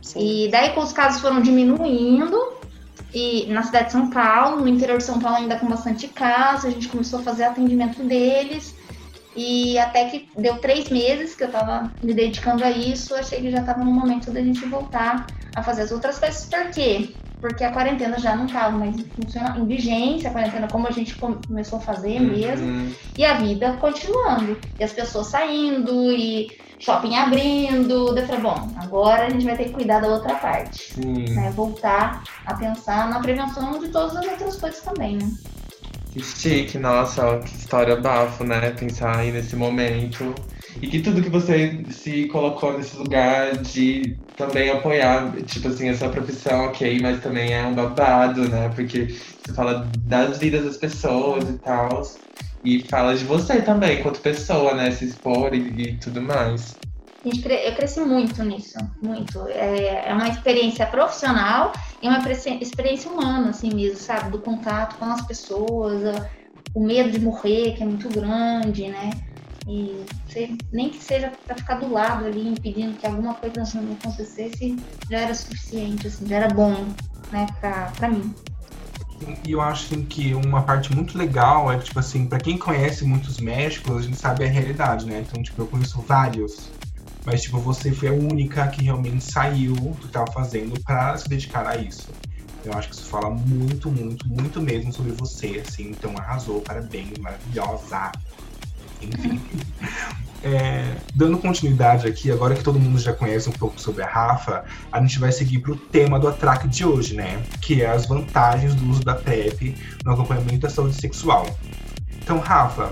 Sim. 0.02 0.44
E 0.44 0.50
daí, 0.50 0.70
com 0.70 0.80
os 0.80 0.92
casos 0.92 1.20
foram 1.20 1.40
diminuindo, 1.40 2.59
e 3.12 3.46
na 3.46 3.62
cidade 3.62 3.86
de 3.86 3.92
São 3.92 4.10
Paulo, 4.10 4.60
no 4.60 4.68
interior 4.68 4.98
de 4.98 5.04
São 5.04 5.18
Paulo, 5.18 5.38
ainda 5.38 5.58
com 5.58 5.66
bastante 5.66 6.08
casos, 6.08 6.66
a 6.66 6.70
gente 6.70 6.88
começou 6.88 7.20
a 7.20 7.22
fazer 7.22 7.44
atendimento 7.44 8.02
deles. 8.02 8.74
E 9.37 9.78
até 9.78 10.06
que 10.06 10.28
deu 10.37 10.58
três 10.58 10.88
meses 10.88 11.34
que 11.34 11.44
eu 11.44 11.49
estava 11.49 11.92
me 12.02 12.12
dedicando 12.12 12.64
a 12.64 12.70
isso, 12.70 13.14
achei 13.14 13.40
que 13.40 13.50
já 13.50 13.60
estava 13.60 13.84
no 13.84 13.92
momento 13.92 14.30
da 14.30 14.42
gente 14.42 14.64
voltar 14.66 15.26
a 15.54 15.62
fazer 15.62 15.82
as 15.82 15.92
outras 15.92 16.18
coisas. 16.18 16.44
Por 16.46 16.70
quê? 16.70 17.10
porque 17.40 17.64
a 17.64 17.72
quarentena 17.72 18.18
já 18.18 18.37
não 18.37 18.46
estava 18.46 18.76
mais 18.76 18.96
em, 18.96 19.04
funciona, 19.04 19.56
em 19.58 19.64
vigência, 19.64 20.28
a 20.28 20.32
quarentena 20.32 20.68
como 20.68 20.87
a 20.87 20.90
gente 20.90 21.16
começou 21.16 21.78
a 21.78 21.82
fazer 21.82 22.20
uhum. 22.20 22.28
mesmo, 22.28 22.94
e 23.16 23.25
a 23.25 23.34
vida 23.34 23.72
continuando, 23.80 24.58
e 24.78 24.84
as 24.84 24.92
pessoas 24.92 25.28
saindo, 25.28 26.12
e 26.12 26.50
shopping 26.78 27.16
abrindo, 27.16 28.16
eu 28.16 28.26
falei, 28.26 28.40
bom, 28.40 28.68
agora 28.76 29.26
a 29.26 29.30
gente 29.30 29.44
vai 29.44 29.56
ter 29.56 29.64
que 29.64 29.70
cuidar 29.70 30.00
da 30.00 30.08
outra 30.08 30.34
parte, 30.34 30.99
né? 31.00 31.50
voltar 31.50 32.22
a 32.46 32.54
pensar 32.54 33.08
na 33.08 33.20
prevenção 33.20 33.78
de 33.78 33.88
todas 33.88 34.16
as 34.16 34.26
outras 34.26 34.56
coisas 34.56 34.80
também, 34.80 35.16
né? 35.16 35.30
Que 36.12 36.20
chique, 36.22 36.76
nossa, 36.76 37.38
que 37.38 37.54
história 37.56 37.94
bafo, 37.94 38.42
né? 38.42 38.70
Pensar 38.70 39.18
aí 39.18 39.30
nesse 39.30 39.54
momento. 39.54 40.34
E 40.82 40.86
que 40.88 41.00
tudo 41.00 41.22
que 41.22 41.28
você 41.28 41.84
se 41.90 42.26
colocou 42.26 42.76
nesse 42.76 42.96
lugar 42.96 43.56
de 43.58 44.16
também 44.36 44.70
apoiar, 44.70 45.32
tipo 45.46 45.68
assim, 45.68 45.88
a 45.88 45.96
sua 45.96 46.08
profissão, 46.08 46.66
ok, 46.66 46.98
mas 47.00 47.22
também 47.22 47.52
é 47.52 47.64
um 47.64 47.74
babado, 47.74 48.48
né? 48.48 48.70
Porque 48.74 49.14
você 49.44 49.52
fala 49.54 49.88
das 50.00 50.38
vidas 50.38 50.64
das 50.64 50.76
pessoas 50.76 51.48
e 51.48 51.58
tal. 51.58 52.02
E 52.64 52.82
fala 52.82 53.14
de 53.14 53.24
você 53.24 53.62
também, 53.62 54.02
quanto 54.02 54.20
pessoa, 54.20 54.74
né? 54.74 54.90
Se 54.90 55.04
expor 55.04 55.54
e, 55.54 55.58
e 55.58 55.96
tudo 55.96 56.20
mais. 56.20 56.76
Eu 57.24 57.74
cresci 57.74 58.00
muito 58.00 58.42
nisso, 58.42 58.78
muito. 59.02 59.46
É, 59.48 60.08
é 60.08 60.14
uma 60.14 60.28
experiência 60.28 60.86
profissional 60.86 61.72
e 62.02 62.08
uma 62.08 62.18
experiência 62.32 63.10
humana, 63.10 63.50
assim 63.50 63.74
mesmo, 63.74 63.98
sabe? 63.98 64.30
Do 64.30 64.38
contato 64.38 64.96
com 64.96 65.04
as 65.04 65.26
pessoas, 65.26 66.02
o 66.74 66.80
medo 66.82 67.10
de 67.10 67.20
morrer, 67.20 67.74
que 67.74 67.82
é 67.82 67.86
muito 67.86 68.08
grande, 68.08 68.88
né? 68.88 69.10
E 69.66 70.04
você, 70.26 70.56
nem 70.72 70.88
que 70.88 71.02
seja 71.02 71.30
para 71.46 71.54
ficar 71.56 71.74
do 71.74 71.92
lado 71.92 72.24
ali, 72.24 72.48
impedindo 72.48 72.96
que 72.96 73.06
alguma 73.06 73.34
coisa 73.34 73.62
não 73.80 73.92
acontecesse, 73.92 74.76
já 75.08 75.18
era 75.18 75.34
suficiente, 75.34 76.06
assim, 76.06 76.26
já 76.26 76.36
era 76.36 76.48
bom, 76.48 76.74
né, 77.30 77.46
para 77.60 78.08
mim. 78.08 78.34
E 79.46 79.52
eu 79.52 79.60
acho 79.60 79.84
assim, 79.84 80.04
que 80.04 80.32
uma 80.32 80.62
parte 80.62 80.94
muito 80.94 81.18
legal 81.18 81.70
é 81.70 81.76
que, 81.76 81.84
tipo 81.84 81.98
assim, 81.98 82.26
para 82.26 82.40
quem 82.40 82.56
conhece 82.56 83.04
muitos 83.04 83.38
médicos, 83.38 83.98
a 83.98 84.02
gente 84.02 84.16
sabe 84.16 84.44
a 84.44 84.48
realidade, 84.48 85.04
né? 85.04 85.22
Então, 85.28 85.42
tipo, 85.42 85.60
eu 85.60 85.66
conheço 85.66 86.00
vários 86.00 86.70
mas, 87.24 87.42
tipo, 87.42 87.58
você 87.58 87.92
foi 87.92 88.08
a 88.08 88.12
única 88.12 88.66
que 88.68 88.84
realmente 88.84 89.24
saiu 89.24 89.74
do 89.74 89.94
que 89.94 90.06
estava 90.06 90.30
fazendo 90.32 90.78
para 90.80 91.16
se 91.16 91.28
dedicar 91.28 91.66
a 91.66 91.76
isso. 91.76 92.08
Eu 92.64 92.72
acho 92.74 92.88
que 92.88 92.94
isso 92.94 93.06
fala 93.06 93.30
muito, 93.30 93.90
muito, 93.90 94.28
muito 94.28 94.60
mesmo 94.60 94.92
sobre 94.92 95.12
você, 95.12 95.62
assim. 95.66 95.90
Então, 95.90 96.14
arrasou, 96.18 96.60
parabéns, 96.60 97.18
maravilhosa. 97.18 98.12
Enfim. 99.02 99.40
É, 100.42 100.96
dando 101.14 101.36
continuidade 101.36 102.08
aqui, 102.08 102.32
agora 102.32 102.54
que 102.54 102.62
todo 102.62 102.78
mundo 102.78 102.98
já 102.98 103.12
conhece 103.12 103.46
um 103.50 103.52
pouco 103.52 103.78
sobre 103.78 104.02
a 104.02 104.06
Rafa, 104.06 104.64
a 104.90 104.98
gente 104.98 105.18
vai 105.18 105.30
seguir 105.30 105.58
para 105.58 105.72
o 105.72 105.76
tema 105.76 106.18
do 106.18 106.26
atraque 106.28 106.66
de 106.66 106.82
hoje, 106.82 107.14
né? 107.14 107.42
Que 107.60 107.82
é 107.82 107.90
as 107.90 108.06
vantagens 108.06 108.74
do 108.74 108.88
uso 108.88 109.02
da 109.02 109.14
PrEP 109.14 109.76
no 110.02 110.12
acompanhamento 110.12 110.60
da 110.60 110.70
saúde 110.70 110.94
sexual. 110.94 111.46
Então, 112.22 112.38
Rafa, 112.38 112.90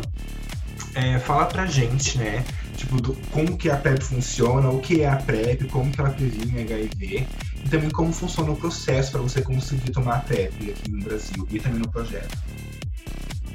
é, 0.95 1.19
fala 1.21 1.47
pra 1.47 1.65
gente, 1.65 2.19
né? 2.19 2.45
Tipo, 2.79 3.01
do, 3.01 3.15
como 3.33 3.59
que 3.59 3.69
a 3.69 3.77
PrEP 3.77 4.03
funciona, 4.03 4.71
o 4.71 4.81
que 4.81 5.03
é 5.03 5.09
a 5.09 5.17
PrEP, 5.17 5.69
como 5.69 5.91
que 5.91 6.01
ela 6.01 6.11
previne 6.11 6.63
HIV 6.63 7.27
e 7.65 7.69
também 7.69 7.91
como 7.91 8.13
funciona 8.13 8.53
o 8.53 8.57
processo 8.57 9.13
para 9.13 9.21
você 9.21 9.43
conseguir 9.43 9.91
tomar 9.91 10.17
a 10.17 10.21
PrEP 10.21 10.71
aqui 10.71 10.91
no 10.91 11.05
Brasil 11.05 11.47
e 11.51 11.59
também 11.59 11.81
no 11.81 11.89
projeto. 11.89 12.39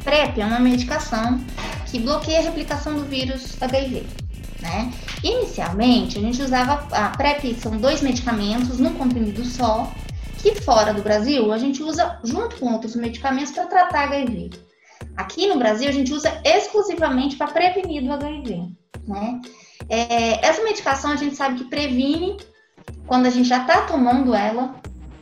PrEP 0.03 0.39
é 0.39 0.46
uma 0.46 0.60
medicação 0.60 1.39
que 1.88 2.00
bloqueia 2.00 2.39
a 2.39 2.44
replicação 2.44 2.96
do 2.96 3.06
vírus 3.06 3.62
HIV. 3.62 4.03
Né? 4.62 4.94
Inicialmente, 5.24 6.18
a 6.18 6.22
gente 6.22 6.42
usava 6.42 6.86
a 6.92 7.10
PrEP, 7.10 7.56
são 7.56 7.77
dois 7.77 8.01
medicamentos 8.01 8.77
num 8.77 8.94
comprimido 8.94 9.44
só, 9.46 9.89
que 10.39 10.56
fora 10.62 10.94
do 10.94 11.01
Brasil 11.01 11.53
a 11.53 11.58
gente 11.58 11.82
usa 11.82 12.20
junto 12.25 12.58
com 12.58 12.74
outros 12.74 12.96
medicamentos 12.96 13.53
para 13.53 13.68
tratar 13.68 14.03
HIV. 14.03 14.51
Aqui 15.15 15.48
no 15.48 15.58
Brasil, 15.58 15.88
a 15.88 15.92
gente 15.92 16.12
usa 16.12 16.42
exclusivamente 16.44 17.36
para 17.36 17.51
prevenir 17.51 18.03
do 18.03 18.12
HIV. 18.12 18.83
Né? 19.08 19.42
É, 19.90 20.46
essa 20.46 20.64
medicação 20.64 21.12
a 21.12 21.16
gente 21.16 21.36
sabe 21.36 21.60
que 21.60 21.66
previne 21.66 22.38
quando 23.06 23.26
a 23.26 23.30
gente 23.30 23.48
já 23.48 23.62
está 23.62 23.82
tomando 23.82 24.34
ela, 24.34 24.76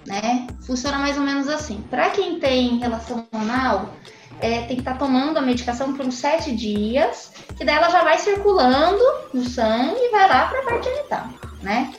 né? 0.06 0.48
Funciona 0.66 1.00
mais 1.00 1.18
ou 1.18 1.24
menos 1.24 1.48
assim. 1.48 1.84
Para 1.90 2.10
quem 2.10 2.40
tem 2.40 2.78
relação 2.78 3.28
anal, 3.32 3.90
é, 4.40 4.62
tem 4.62 4.76
que 4.76 4.82
estar 4.82 4.94
tá 4.94 4.98
tomando 4.98 5.38
a 5.38 5.42
medicação 5.42 5.94
por 5.94 6.06
uns 6.06 6.16
sete 6.16 6.56
dias, 6.56 7.32
que 7.58 7.64
daí 7.64 7.76
ela 7.76 7.90
já 7.90 8.04
vai 8.04 8.18
circulando 8.18 9.04
no 9.34 9.44
sangue 9.46 10.00
e 10.00 10.12
vai 10.12 10.28
lá 10.28 10.48
para 10.48 10.60
a 10.60 10.64
parte 10.64 10.90
genital, 10.90 11.28
né? 11.62 11.94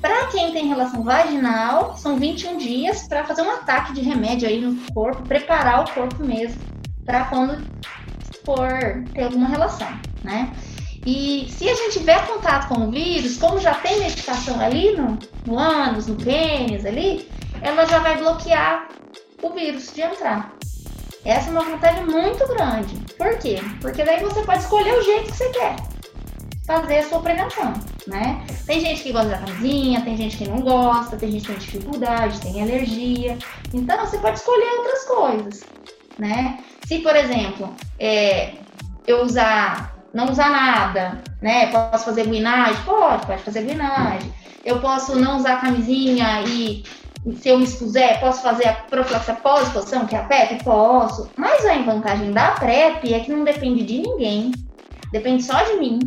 Para 0.00 0.26
quem 0.26 0.52
tem 0.52 0.68
relação 0.68 1.02
vaginal, 1.02 1.96
são 1.96 2.16
21 2.18 2.58
dias 2.58 3.08
para 3.08 3.24
fazer 3.24 3.42
um 3.42 3.50
ataque 3.50 3.92
de 3.92 4.02
remédio 4.02 4.46
aí 4.46 4.60
no 4.60 4.76
corpo, 4.92 5.22
preparar 5.22 5.80
o 5.84 5.90
corpo 5.90 6.22
mesmo 6.24 6.60
para 7.04 7.24
quando 7.24 7.64
for 8.44 8.68
ter 9.12 9.24
alguma 9.24 9.48
relação, 9.48 9.88
né? 10.22 10.52
E 11.06 11.46
se 11.48 11.68
a 11.68 11.74
gente 11.74 12.00
tiver 12.00 12.26
contato 12.26 12.68
com 12.68 12.88
o 12.88 12.90
vírus, 12.90 13.38
como 13.38 13.60
já 13.60 13.74
tem 13.74 14.00
medicação 14.00 14.60
ali 14.60 14.96
no, 14.96 15.16
no 15.46 15.56
ânus, 15.56 16.08
no 16.08 16.16
pênis 16.16 16.84
ali, 16.84 17.30
ela 17.62 17.84
já 17.86 18.00
vai 18.00 18.16
bloquear 18.16 18.88
o 19.40 19.50
vírus 19.50 19.92
de 19.94 20.02
entrar. 20.02 20.52
Essa 21.24 21.48
é 21.48 21.52
uma 21.52 21.62
vantagem 21.62 22.04
muito 22.06 22.44
grande. 22.48 22.96
Por 23.16 23.38
quê? 23.38 23.58
Porque 23.80 24.04
daí 24.04 24.20
você 24.20 24.42
pode 24.42 24.58
escolher 24.64 24.98
o 24.98 25.02
jeito 25.04 25.30
que 25.30 25.36
você 25.36 25.48
quer 25.50 25.76
fazer 26.66 26.98
a 26.98 27.08
sua 27.08 27.20
prevenção, 27.20 27.72
né? 28.08 28.44
Tem 28.66 28.80
gente 28.80 29.04
que 29.04 29.12
gosta 29.12 29.28
da 29.28 29.38
camisinha, 29.38 30.00
tem 30.02 30.16
gente 30.16 30.36
que 30.36 30.48
não 30.48 30.60
gosta, 30.60 31.16
tem 31.16 31.30
gente 31.30 31.42
que 31.42 31.52
tem 31.52 31.58
dificuldade, 31.58 32.40
tem 32.40 32.60
alergia. 32.60 33.38
Então 33.72 34.00
você 34.00 34.18
pode 34.18 34.40
escolher 34.40 34.78
outras 34.78 35.04
coisas, 35.04 35.64
né? 36.18 36.58
Se, 36.84 36.98
por 36.98 37.14
exemplo, 37.14 37.72
é, 38.00 38.54
eu 39.06 39.22
usar 39.22 39.95
não 40.16 40.30
usar 40.32 40.50
nada, 40.50 41.22
né? 41.42 41.66
Posso 41.66 42.06
fazer 42.06 42.26
guinagem? 42.26 42.82
Pode, 42.84 43.26
pode 43.26 43.42
fazer 43.42 43.62
guinagem. 43.62 44.32
Eu 44.64 44.80
posso 44.80 45.14
não 45.14 45.36
usar 45.36 45.60
camisinha 45.60 46.40
e 46.40 46.82
se 47.34 47.50
eu 47.50 47.58
me 47.58 47.64
expuser, 47.64 48.18
posso 48.18 48.40
fazer 48.40 48.66
a 48.66 48.72
profilaxia 48.72 49.34
pós-exposição, 49.34 50.06
que 50.06 50.16
é 50.16 50.18
a 50.18 50.22
PrEP? 50.22 50.64
Posso. 50.64 51.28
Mas 51.36 51.66
a 51.66 51.76
vantagem 51.82 52.32
da 52.32 52.52
PrEP 52.52 53.12
é 53.12 53.20
que 53.20 53.30
não 53.30 53.44
depende 53.44 53.84
de 53.84 53.98
ninguém, 53.98 54.52
depende 55.12 55.42
só 55.42 55.62
de 55.62 55.74
mim, 55.74 55.98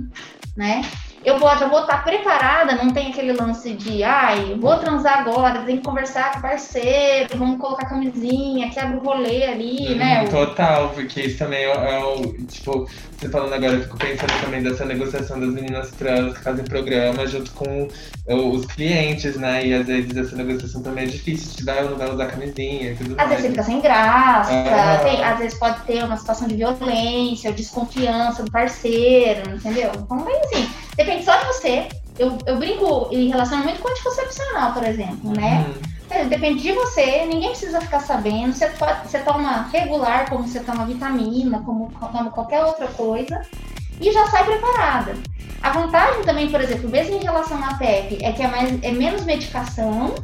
né? 0.57 0.81
Eu 1.23 1.37
vou, 1.37 1.49
já 1.57 1.67
vou 1.67 1.81
estar 1.81 2.03
preparada, 2.03 2.75
não 2.75 2.91
tem 2.91 3.09
aquele 3.09 3.33
lance 3.33 3.73
de, 3.73 4.03
ai, 4.03 4.55
vou 4.59 4.77
transar 4.77 5.19
agora, 5.19 5.63
tem 5.63 5.77
que 5.77 5.83
conversar 5.83 6.31
com 6.31 6.39
o 6.39 6.41
parceiro, 6.41 7.37
vamos 7.37 7.59
colocar 7.59 7.85
camisinha, 7.87 8.69
quebra 8.69 8.97
o 8.97 9.03
rolê 9.03 9.43
ali, 9.43 9.95
né? 9.95 10.25
Total, 10.27 10.89
porque 10.89 11.21
isso 11.21 11.37
também 11.37 11.65
é, 11.65 11.71
é 11.71 12.03
o, 12.03 12.21
tipo, 12.47 12.87
você 13.19 13.27
falando 13.27 13.53
agora, 13.53 13.73
eu 13.73 13.83
fico 13.83 13.97
pensando 13.97 14.41
também 14.41 14.63
dessa 14.63 14.85
negociação 14.85 15.39
das 15.39 15.49
meninas 15.49 15.91
trans 15.91 16.37
que 16.37 16.43
fazem 16.43 16.63
programa 16.63 17.27
junto 17.27 17.51
com 17.51 17.89
os 18.27 18.65
clientes, 18.65 19.35
né? 19.35 19.65
E 19.65 19.73
às 19.73 19.85
vezes 19.85 20.15
essa 20.15 20.35
negociação 20.37 20.81
também 20.81 21.03
é 21.03 21.07
difícil, 21.07 21.57
de 21.57 21.65
dar 21.65 21.83
ou 21.83 21.89
não 21.91 21.97
vai 21.97 22.09
usar 22.09 22.27
camisinha 22.27 22.91
e 22.91 22.95
tudo 22.95 23.11
às 23.11 23.17
mais. 23.17 23.31
Às 23.31 23.41
vezes 23.41 23.41
você 23.41 23.49
fica 23.49 23.63
sem 23.63 23.81
graça, 23.81 24.51
ah. 24.53 24.99
tem, 25.03 25.21
às 25.21 25.37
vezes 25.37 25.59
pode 25.59 25.81
ter 25.81 26.01
uma 26.03 26.15
situação 26.15 26.47
de 26.47 26.55
violência, 26.55 27.51
desconfiança 27.51 28.43
do 28.43 28.51
parceiro, 28.51 29.49
entendeu? 29.49 29.91
Então, 29.97 30.23
bem 30.23 30.39
assim, 30.39 30.69
depende 30.99 31.23
só 31.23 31.37
de 31.37 31.45
você. 31.45 31.87
Eu, 32.17 32.37
eu 32.45 32.57
brinco 32.57 33.07
em 33.11 33.29
relacionamento 33.29 33.81
com 33.81 33.89
anticoncepcional, 33.89 34.73
por 34.73 34.83
exemplo, 34.83 35.31
né? 35.31 35.65
Uhum. 35.65 35.89
É, 36.09 36.25
depende 36.25 36.61
de 36.61 36.73
você, 36.73 37.25
ninguém 37.25 37.51
precisa 37.51 37.79
ficar 37.79 38.01
sabendo. 38.01 38.53
Você, 38.53 38.67
pode, 38.67 39.07
você 39.07 39.19
toma 39.19 39.69
regular, 39.71 40.29
como 40.29 40.45
você 40.45 40.59
toma 40.59 40.85
vitamina, 40.85 41.61
como 41.61 41.91
toma 42.11 42.31
qualquer 42.31 42.63
outra 42.65 42.87
coisa, 42.87 43.41
e 44.01 44.11
já 44.11 44.27
sai 44.27 44.43
preparada. 44.43 45.15
A 45.61 45.71
vantagem 45.71 46.23
também, 46.23 46.49
por 46.49 46.59
exemplo, 46.59 46.89
mesmo 46.89 47.15
em 47.15 47.23
relação 47.23 47.63
à 47.63 47.75
PEP, 47.75 48.17
é 48.21 48.31
que 48.33 48.41
é, 48.41 48.47
mais, 48.47 48.83
é 48.83 48.91
menos 48.91 49.23
medicação 49.23 50.15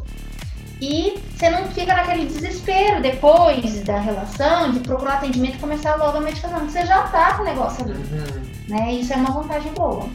e 0.82 1.18
você 1.34 1.50
não 1.50 1.66
fica 1.68 1.94
naquele 1.94 2.26
desespero 2.26 3.02
depois 3.02 3.82
da 3.84 3.98
relação 3.98 4.72
de 4.72 4.80
procurar 4.80 5.16
atendimento 5.16 5.56
e 5.56 5.60
começar 5.60 5.96
logo 5.96 6.18
a 6.18 6.22
medicação. 6.22 6.60
Você 6.68 6.86
já 6.86 7.04
tá 7.04 7.36
com 7.36 7.44
o 7.44 7.46
negócio 7.46 7.86
ali. 7.86 7.94
Uhum. 7.94 8.42
Né? 8.68 8.94
Isso 8.94 9.14
é 9.14 9.16
uma 9.16 9.32
vantagem 9.32 9.72
boa. 9.74 10.10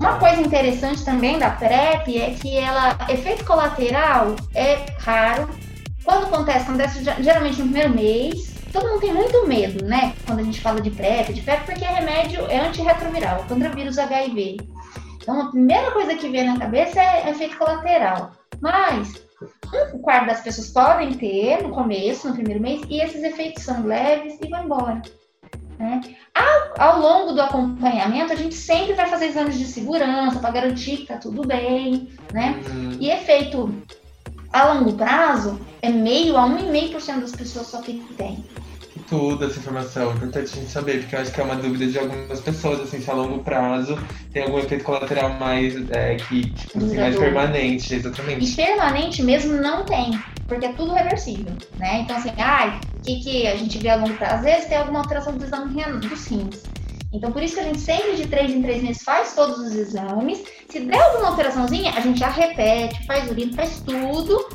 Uma 0.00 0.18
coisa 0.18 0.40
interessante 0.40 1.04
também 1.04 1.38
da 1.38 1.50
PrEP 1.50 2.18
é 2.18 2.34
que 2.34 2.56
ela, 2.56 2.98
efeito 3.08 3.44
colateral 3.44 4.36
é 4.54 4.86
raro. 4.98 5.48
Quando 6.04 6.26
acontece, 6.26 6.64
acontece 6.64 7.02
geralmente 7.20 7.58
no 7.58 7.64
primeiro 7.64 7.94
mês. 7.94 8.54
Todo 8.72 8.88
mundo 8.88 9.00
tem 9.00 9.14
muito 9.14 9.46
medo, 9.46 9.84
né? 9.84 10.14
Quando 10.26 10.40
a 10.40 10.42
gente 10.42 10.60
fala 10.60 10.80
de 10.80 10.90
PrEP, 10.90 11.32
de 11.32 11.40
PrEP 11.40 11.64
porque 11.64 11.84
é 11.84 11.88
remédio, 11.88 12.44
é 12.50 12.58
antirretroviral, 12.58 13.44
contra 13.48 13.70
vírus 13.70 13.98
HIV. 13.98 14.58
Então 15.22 15.40
a 15.40 15.50
primeira 15.50 15.90
coisa 15.90 16.14
que 16.14 16.28
vem 16.28 16.44
na 16.46 16.58
cabeça 16.58 17.00
é 17.00 17.30
efeito 17.30 17.56
colateral. 17.56 18.32
Mas 18.60 19.26
um 19.94 19.98
quarto 19.98 20.26
das 20.26 20.40
pessoas 20.40 20.68
podem 20.70 21.14
ter 21.14 21.62
no 21.62 21.70
começo, 21.70 22.28
no 22.28 22.34
primeiro 22.34 22.60
mês, 22.60 22.82
e 22.88 23.00
esses 23.00 23.22
efeitos 23.22 23.64
são 23.64 23.84
leves 23.84 24.38
e 24.42 24.48
vão 24.48 24.64
embora. 24.64 25.02
Né? 25.78 26.00
Ao, 26.34 26.88
ao, 26.88 27.00
longo 27.00 27.32
do 27.32 27.42
acompanhamento, 27.42 28.32
a 28.32 28.36
gente 28.36 28.54
sempre 28.54 28.94
vai 28.94 29.06
fazer 29.08 29.26
exames 29.26 29.58
de 29.58 29.66
segurança 29.66 30.38
para 30.38 30.50
garantir 30.50 30.96
que 30.96 31.02
está 31.02 31.16
tudo 31.16 31.46
bem, 31.46 32.08
né? 32.32 32.60
Uhum. 32.68 32.96
E 32.98 33.10
efeito 33.10 33.74
a 34.52 34.72
longo 34.72 34.94
prazo, 34.94 35.60
é 35.82 35.90
meio 35.90 36.36
a 36.36 36.48
1,5% 36.48 37.20
das 37.20 37.32
pessoas 37.32 37.66
só 37.66 37.82
que 37.82 37.94
tem 38.16 38.42
tudo 39.08 39.44
essa 39.44 39.58
informação. 39.58 40.10
É 40.10 40.14
importante 40.14 40.52
a 40.52 40.56
gente 40.56 40.70
saber, 40.70 41.00
porque 41.00 41.16
eu 41.16 41.20
acho 41.20 41.32
que 41.32 41.40
é 41.40 41.44
uma 41.44 41.56
dúvida 41.56 41.86
de 41.86 41.98
algumas 41.98 42.40
pessoas, 42.40 42.80
assim, 42.80 43.00
se 43.00 43.10
a 43.10 43.14
longo 43.14 43.42
prazo 43.42 43.98
tem 44.32 44.42
algum 44.42 44.58
efeito 44.58 44.84
colateral 44.84 45.30
mais, 45.34 45.74
é, 45.90 46.16
que, 46.16 46.50
tipo, 46.50 46.78
assim, 46.78 46.96
mais 46.96 47.16
permanente, 47.16 47.94
exatamente. 47.94 48.52
E 48.52 48.56
permanente 48.56 49.22
mesmo 49.22 49.54
não 49.60 49.84
tem, 49.84 50.18
porque 50.46 50.66
é 50.66 50.72
tudo 50.72 50.92
reversível, 50.92 51.52
né? 51.76 52.00
Então, 52.00 52.16
assim, 52.16 52.32
ai, 52.38 52.80
o 52.98 53.02
que, 53.02 53.20
que 53.20 53.46
a 53.46 53.56
gente 53.56 53.78
vê 53.78 53.88
a 53.88 53.96
longo 53.96 54.14
prazo? 54.14 54.34
Às 54.34 54.42
vezes 54.42 54.66
tem 54.66 54.78
alguma 54.78 55.00
alteração 55.00 55.36
do 55.36 55.44
exame 55.44 55.82
dos 55.98 56.26
rins. 56.26 56.62
Então, 57.12 57.32
por 57.32 57.42
isso 57.42 57.54
que 57.54 57.60
a 57.60 57.64
gente 57.64 57.80
sempre 57.80 58.16
de 58.16 58.26
três 58.26 58.50
em 58.50 58.62
três 58.62 58.82
meses 58.82 59.02
faz 59.02 59.34
todos 59.34 59.58
os 59.58 59.74
exames. 59.74 60.44
Se 60.68 60.80
der 60.80 61.00
alguma 61.00 61.28
alteraçãozinha, 61.28 61.92
a 61.92 62.00
gente 62.00 62.20
já 62.20 62.28
repete, 62.28 63.06
faz 63.06 63.30
urina, 63.30 63.54
faz 63.54 63.80
tudo. 63.80 64.48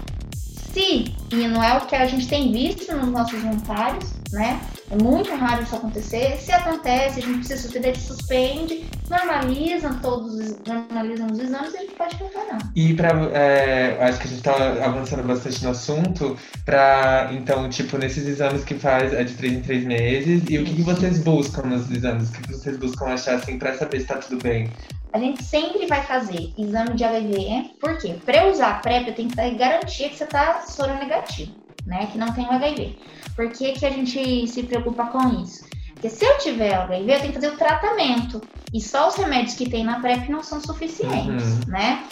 Se, 0.71 1.13
e 1.31 1.47
não 1.47 1.63
é 1.63 1.77
o 1.77 1.85
que 1.85 1.95
a 1.95 2.05
gente 2.05 2.27
tem 2.27 2.51
visto 2.51 2.95
nos 2.95 3.07
nossos 3.07 3.41
voluntários, 3.41 4.20
né? 4.31 4.61
É 4.89 4.95
muito 5.01 5.33
raro 5.35 5.63
isso 5.63 5.75
acontecer. 5.75 6.37
Se 6.37 6.51
acontece, 6.51 7.19
a 7.19 7.23
gente 7.23 7.39
precisa 7.39 7.61
suspender, 7.61 7.89
a 7.89 7.93
gente 7.93 8.05
suspende, 8.05 8.85
normaliza 9.09 9.89
todos, 10.01 10.59
normalizam 10.65 11.27
os 11.27 11.39
exames 11.39 11.73
e 11.73 11.77
a 11.77 11.81
gente 11.81 11.93
pode 11.93 12.15
retornar. 12.15 12.71
E 12.75 12.93
para, 12.93 13.09
é, 13.33 13.97
acho 14.01 14.19
que 14.19 14.27
a 14.27 14.29
gente 14.29 14.39
está 14.39 14.85
avançando 14.85 15.23
bastante 15.23 15.63
no 15.63 15.71
assunto, 15.71 16.37
para 16.65 17.29
então, 17.33 17.69
tipo, 17.69 17.97
nesses 17.97 18.27
exames 18.27 18.63
que 18.63 18.75
faz 18.75 19.13
é 19.13 19.23
de 19.23 19.33
três 19.33 19.53
em 19.53 19.61
três 19.61 19.85
meses, 19.85 20.43
e 20.49 20.57
o 20.57 20.63
que, 20.63 20.75
que 20.75 20.81
vocês 20.81 21.19
buscam 21.19 21.63
nos 21.63 21.89
exames? 21.91 22.29
O 22.29 22.33
que, 22.33 22.41
que 22.43 22.53
vocês 22.53 22.77
buscam 22.77 23.05
achar 23.05 23.35
assim 23.35 23.57
para 23.57 23.73
saber 23.75 23.97
se 23.97 24.03
está 24.03 24.17
tudo 24.17 24.41
bem? 24.41 24.69
A 25.13 25.19
gente 25.19 25.43
sempre 25.43 25.85
vai 25.87 26.01
fazer 26.03 26.53
exame 26.57 26.95
de 26.95 27.03
HIV, 27.03 27.71
por 27.81 27.97
quê? 27.97 28.15
Para 28.25 28.47
usar 28.47 28.69
a 28.69 28.73
PrEP, 28.75 29.09
eu 29.09 29.15
tenho 29.15 29.29
que 29.29 29.35
garantir 29.35 30.09
que 30.09 30.15
você 30.15 30.23
está 30.23 30.61
soro 30.61 30.93
negativo, 30.93 31.51
né? 31.85 32.07
Que 32.11 32.17
não 32.17 32.31
tem 32.33 32.45
o 32.45 32.51
HIV. 32.51 32.97
Por 33.41 33.49
que, 33.49 33.71
que 33.71 33.87
a 33.87 33.89
gente 33.89 34.47
se 34.47 34.61
preocupa 34.61 35.07
com 35.07 35.41
isso? 35.41 35.65
Porque 35.93 36.11
se 36.11 36.23
eu 36.23 36.37
tiver 36.37 36.75
HIV, 36.75 37.11
eu 37.11 37.19
tenho 37.21 37.33
que 37.33 37.39
fazer 37.41 37.47
o 37.47 37.57
tratamento. 37.57 38.39
E 38.71 38.79
só 38.79 39.07
os 39.07 39.15
remédios 39.15 39.55
que 39.55 39.67
tem 39.67 39.83
na 39.83 39.99
PrEP 39.99 40.29
não 40.29 40.43
são 40.43 40.61
suficientes, 40.61 41.43
uhum. 41.43 41.61
né? 41.71 42.03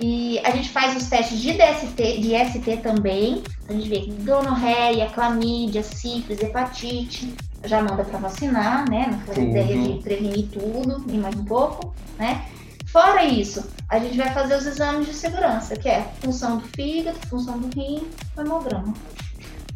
E 0.00 0.40
a 0.40 0.50
gente 0.50 0.70
faz 0.70 0.96
os 0.96 1.08
testes 1.08 1.40
de 1.40 1.52
DST, 1.52 2.18
de 2.18 2.34
ST 2.34 2.78
também. 2.78 3.44
A 3.68 3.72
gente 3.72 3.88
vê 3.88 4.12
gonorreia, 4.24 5.08
clamídia, 5.10 5.84
sífilis, 5.84 6.42
hepatite. 6.42 7.32
Já 7.62 7.80
manda 7.80 8.02
para 8.02 8.18
vacinar, 8.18 8.90
né? 8.90 9.22
Na 9.28 9.40
ideia 9.40 9.80
de 9.80 10.02
prevenir 10.02 10.48
tudo 10.48 11.04
e 11.08 11.16
mais 11.16 11.36
um 11.36 11.44
pouco, 11.44 11.94
né? 12.18 12.44
Fora 12.86 13.24
isso, 13.24 13.70
a 13.88 14.00
gente 14.00 14.18
vai 14.18 14.34
fazer 14.34 14.56
os 14.56 14.66
exames 14.66 15.06
de 15.06 15.14
segurança, 15.14 15.76
que 15.76 15.88
é 15.88 16.02
função 16.20 16.58
do 16.58 16.64
fígado, 16.76 17.16
função 17.28 17.56
do 17.60 17.68
rim, 17.72 18.08
hemograma. 18.36 18.92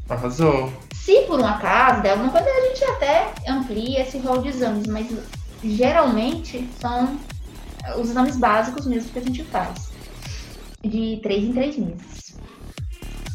Arrasou. 0.09 0.73
Se 1.07 1.21
por 1.21 1.39
um 1.39 1.47
acaso 1.47 2.03
der 2.03 2.11
alguma 2.11 2.33
coisa, 2.33 2.49
a 2.49 2.67
gente 2.67 2.85
até 2.85 3.33
amplia 3.47 4.03
esse 4.03 4.19
rol 4.19 4.43
de 4.43 4.49
exames, 4.49 4.89
mas 4.89 5.07
geralmente 5.63 6.69
são 6.81 7.17
os 7.97 8.11
exames 8.11 8.37
básicos 8.37 8.87
mesmo 8.87 9.11
que 9.11 9.21
a 9.21 9.23
gente 9.23 9.45
faz, 9.45 9.93
de 10.83 11.21
três 11.23 11.45
em 11.45 11.53
três 11.53 11.79
meses. 11.79 12.37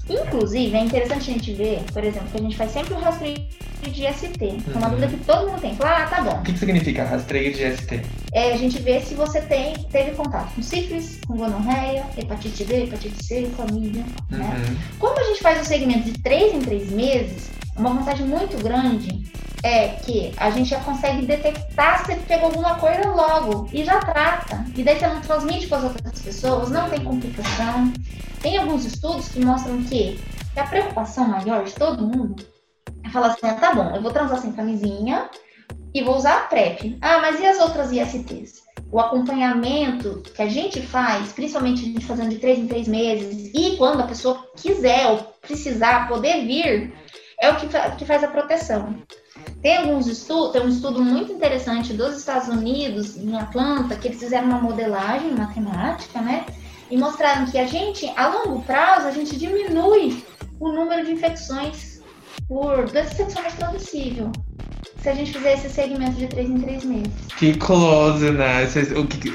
Inclusive, 0.10 0.76
é 0.76 0.82
interessante 0.82 1.32
a 1.32 1.34
gente 1.34 1.54
ver, 1.54 1.82
por 1.94 2.04
exemplo, 2.04 2.28
que 2.28 2.38
a 2.40 2.42
gente 2.42 2.58
faz 2.58 2.72
sempre 2.72 2.94
o 2.94 3.00
rastreio 3.00 3.38
de 3.38 4.14
ST. 4.14 4.38
É 4.44 4.78
uma 4.78 4.88
uhum. 4.88 4.96
dúvida 4.96 5.08
que 5.08 5.24
todo 5.24 5.50
mundo 5.50 5.62
tem. 5.62 5.78
ah, 5.80 6.08
tá 6.08 6.22
bom. 6.24 6.40
O 6.40 6.44
que, 6.44 6.52
que 6.52 6.60
significa 6.60 7.06
rastreio 7.06 7.54
de 7.54 7.78
ST? 7.78 8.02
É 8.34 8.52
a 8.52 8.58
gente 8.58 8.82
vê 8.82 9.00
se 9.00 9.16
você 9.16 9.40
tem, 9.40 9.76
teve 9.90 10.12
contato 10.12 10.54
com 10.56 10.62
sífilis, 10.62 11.22
com 11.26 11.38
gonorreia, 11.38 12.06
hepatite 12.18 12.66
B, 12.66 12.84
hepatite 12.84 13.24
C, 13.24 13.50
clamídia, 13.56 14.04
né? 14.30 14.40
uhum. 14.40 14.74
né? 14.74 14.78
Como 15.00 15.18
a 15.18 15.24
gente 15.24 15.42
faz 15.42 15.62
o 15.62 15.66
segmento 15.66 16.12
de 16.12 16.20
3 16.20 16.56
em 16.56 16.60
3 16.60 16.92
meses, 16.92 17.61
uma 17.82 17.96
vantagem 17.96 18.28
muito 18.28 18.62
grande 18.64 19.24
é 19.64 19.90
que 19.90 20.34
a 20.38 20.50
gente 20.50 20.70
já 20.70 20.80
consegue 20.80 21.26
detectar 21.26 22.06
se 22.06 22.12
ele 22.12 22.22
pegou 22.22 22.46
alguma 22.46 22.76
coisa 22.76 23.08
logo 23.10 23.70
e 23.72 23.84
já 23.84 24.00
trata. 24.00 24.66
E 24.76 24.84
daí 24.84 24.98
você 24.98 25.08
não 25.08 25.22
transmite 25.22 25.68
para 25.68 25.80
as 25.80 25.84
outras 25.86 26.22
pessoas, 26.22 26.70
não 26.70 26.90
tem 26.90 27.04
complicação. 27.04 27.92
Tem 28.42 28.58
alguns 28.58 28.86
estudos 28.86 29.30
que 29.30 29.44
mostram 29.44 29.84
que 29.84 30.20
a 30.56 30.64
preocupação 30.64 31.28
maior 31.28 31.64
de 31.64 31.74
todo 31.74 32.06
mundo 32.06 32.44
é 33.04 33.10
falar 33.10 33.28
assim: 33.28 33.48
ah, 33.48 33.54
tá 33.54 33.74
bom, 33.74 33.96
eu 33.96 34.02
vou 34.02 34.12
transar 34.12 34.40
sem 34.40 34.52
camisinha 34.52 35.30
e 35.94 36.04
vou 36.04 36.16
usar 36.16 36.38
a 36.38 36.42
PrEP. 36.42 36.98
Ah, 37.02 37.20
mas 37.20 37.40
e 37.40 37.46
as 37.46 37.60
outras 37.60 37.92
ISTs? 37.92 38.62
O 38.92 39.00
acompanhamento 39.00 40.22
que 40.36 40.42
a 40.42 40.50
gente 40.50 40.82
faz, 40.82 41.32
principalmente 41.32 41.82
a 41.82 41.86
gente 41.86 42.06
fazendo 42.06 42.30
de 42.30 42.40
três 42.40 42.60
em 42.60 42.68
três 42.68 42.88
meses, 42.88 43.52
e 43.54 43.78
quando 43.78 44.02
a 44.02 44.08
pessoa 44.08 44.46
quiser 44.58 45.08
ou 45.08 45.18
precisar 45.42 46.10
poder 46.10 46.46
vir, 46.46 46.94
é 47.42 47.50
o 47.50 47.56
que, 47.56 47.68
que 47.98 48.06
faz 48.06 48.24
a 48.24 48.28
proteção. 48.28 48.96
Tem 49.62 49.78
alguns 49.78 50.08
estudos, 50.08 50.52
tem 50.52 50.62
um 50.62 50.70
estudo 50.70 51.04
muito 51.04 51.34
interessante 51.34 51.92
dos 51.92 52.16
Estados 52.18 52.48
Unidos, 52.48 53.18
em 53.18 53.36
Atlanta, 53.36 53.96
que 53.96 54.08
eles 54.08 54.20
fizeram 54.20 54.48
uma 54.48 54.60
modelagem 54.60 55.32
matemática, 55.32 56.22
né? 56.22 56.46
E 56.90 56.98
mostraram 56.98 57.46
que 57.46 57.58
a 57.58 57.66
gente, 57.66 58.08
a 58.16 58.28
longo 58.28 58.62
prazo, 58.62 59.08
a 59.08 59.12
gente 59.12 59.36
diminui 59.38 60.24
o 60.60 60.72
número 60.72 61.04
de 61.04 61.14
infecções 61.14 62.02
por 62.48 62.86
doença 62.92 63.16
sexualmente 63.16 63.56
transmissível. 63.56 64.32
Se 65.02 65.10
a 65.10 65.16
gente 65.16 65.34
fizer 65.34 65.54
esse 65.54 65.70
segmento 65.70 66.12
de 66.12 66.28
3 66.28 66.48
em 66.48 66.60
3 66.60 66.86
meses. 66.86 67.12
Que 67.38 67.56
close, 67.56 68.30
né? 68.30 68.68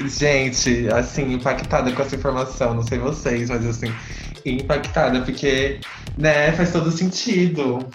Gente, 0.05 0.87
assim, 0.93 1.33
impactada 1.33 1.91
com 1.91 2.01
essa 2.01 2.15
informação. 2.15 2.73
Não 2.73 2.83
sei 2.83 2.99
vocês, 2.99 3.49
mas 3.49 3.65
assim, 3.65 3.93
impactada, 4.51 5.21
porque, 5.21 5.79
né, 6.17 6.51
faz 6.53 6.71
todo 6.71 6.91
sentido. 6.91 7.87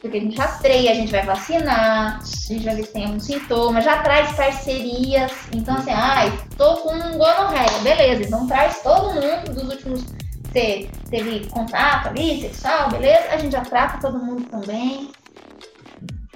Porque 0.00 0.18
a 0.18 0.20
gente 0.20 0.36
rastreia, 0.36 0.92
a 0.92 0.94
gente 0.94 1.10
vai 1.10 1.24
vacinar, 1.24 2.20
a 2.20 2.52
gente 2.52 2.64
vai 2.64 2.76
ver 2.76 2.84
se 2.84 2.92
tem 2.92 3.04
algum 3.06 3.20
sintoma, 3.20 3.80
já 3.80 3.98
traz 4.02 4.32
parcerias. 4.32 5.32
Então, 5.52 5.74
assim, 5.76 5.90
ai, 5.90 6.28
ah, 6.28 6.54
tô 6.56 6.76
com 6.76 6.94
um 6.94 7.18
gonorreia, 7.18 7.78
beleza. 7.82 8.22
Então 8.24 8.46
traz 8.46 8.82
todo 8.82 9.14
mundo 9.14 9.52
dos 9.52 9.64
últimos. 9.64 10.04
Você 10.44 10.88
teve 11.10 11.46
contato 11.48 12.08
ali, 12.08 12.40
sexual, 12.40 12.90
beleza? 12.90 13.26
A 13.30 13.36
gente 13.36 13.52
já 13.52 13.60
trata 13.62 13.98
todo 14.00 14.24
mundo 14.24 14.44
também. 14.48 15.10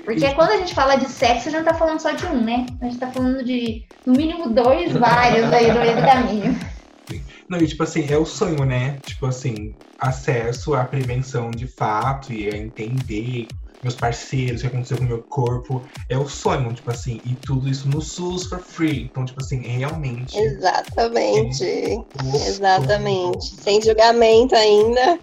Porque 0.04 0.34
quando 0.34 0.50
a 0.50 0.56
gente 0.56 0.74
fala 0.74 0.96
de 0.96 1.08
sexo, 1.08 1.48
a 1.48 1.50
gente 1.52 1.60
não 1.60 1.64
tá 1.64 1.74
falando 1.74 2.00
só 2.00 2.10
de 2.10 2.26
um, 2.26 2.40
né? 2.40 2.66
A 2.80 2.86
gente 2.86 2.98
tá 2.98 3.06
falando 3.08 3.44
de, 3.44 3.86
no 4.04 4.12
mínimo, 4.12 4.48
dois, 4.50 4.92
vários 4.92 5.52
aí 5.52 5.72
no 5.72 5.80
meio 5.80 5.96
do 5.96 6.02
caminho. 6.02 6.58
Não, 7.50 7.58
e 7.58 7.66
tipo 7.66 7.82
assim, 7.82 8.06
é 8.08 8.16
o 8.16 8.24
sonho, 8.24 8.64
né? 8.64 8.98
Tipo 9.04 9.26
assim, 9.26 9.74
acesso 9.98 10.72
à 10.72 10.84
prevenção 10.84 11.50
de 11.50 11.66
fato 11.66 12.32
e 12.32 12.48
a 12.48 12.56
entender 12.56 13.48
meus 13.82 13.96
parceiros, 13.96 14.60
o 14.60 14.62
que 14.62 14.66
aconteceu 14.68 14.98
com 14.98 15.04
o 15.04 15.08
meu 15.08 15.22
corpo. 15.24 15.82
É 16.08 16.16
o 16.16 16.28
sonho, 16.28 16.72
tipo 16.72 16.88
assim, 16.92 17.20
e 17.24 17.34
tudo 17.34 17.68
isso 17.68 17.88
no 17.88 18.00
SUS 18.00 18.46
for 18.46 18.60
free. 18.60 19.08
Então, 19.10 19.24
tipo 19.24 19.42
assim, 19.42 19.62
realmente. 19.62 20.38
Exatamente. 20.38 21.64
É 21.64 21.96
Exatamente. 22.46 23.46
Sem 23.56 23.82
julgamento 23.82 24.54
ainda. 24.54 25.18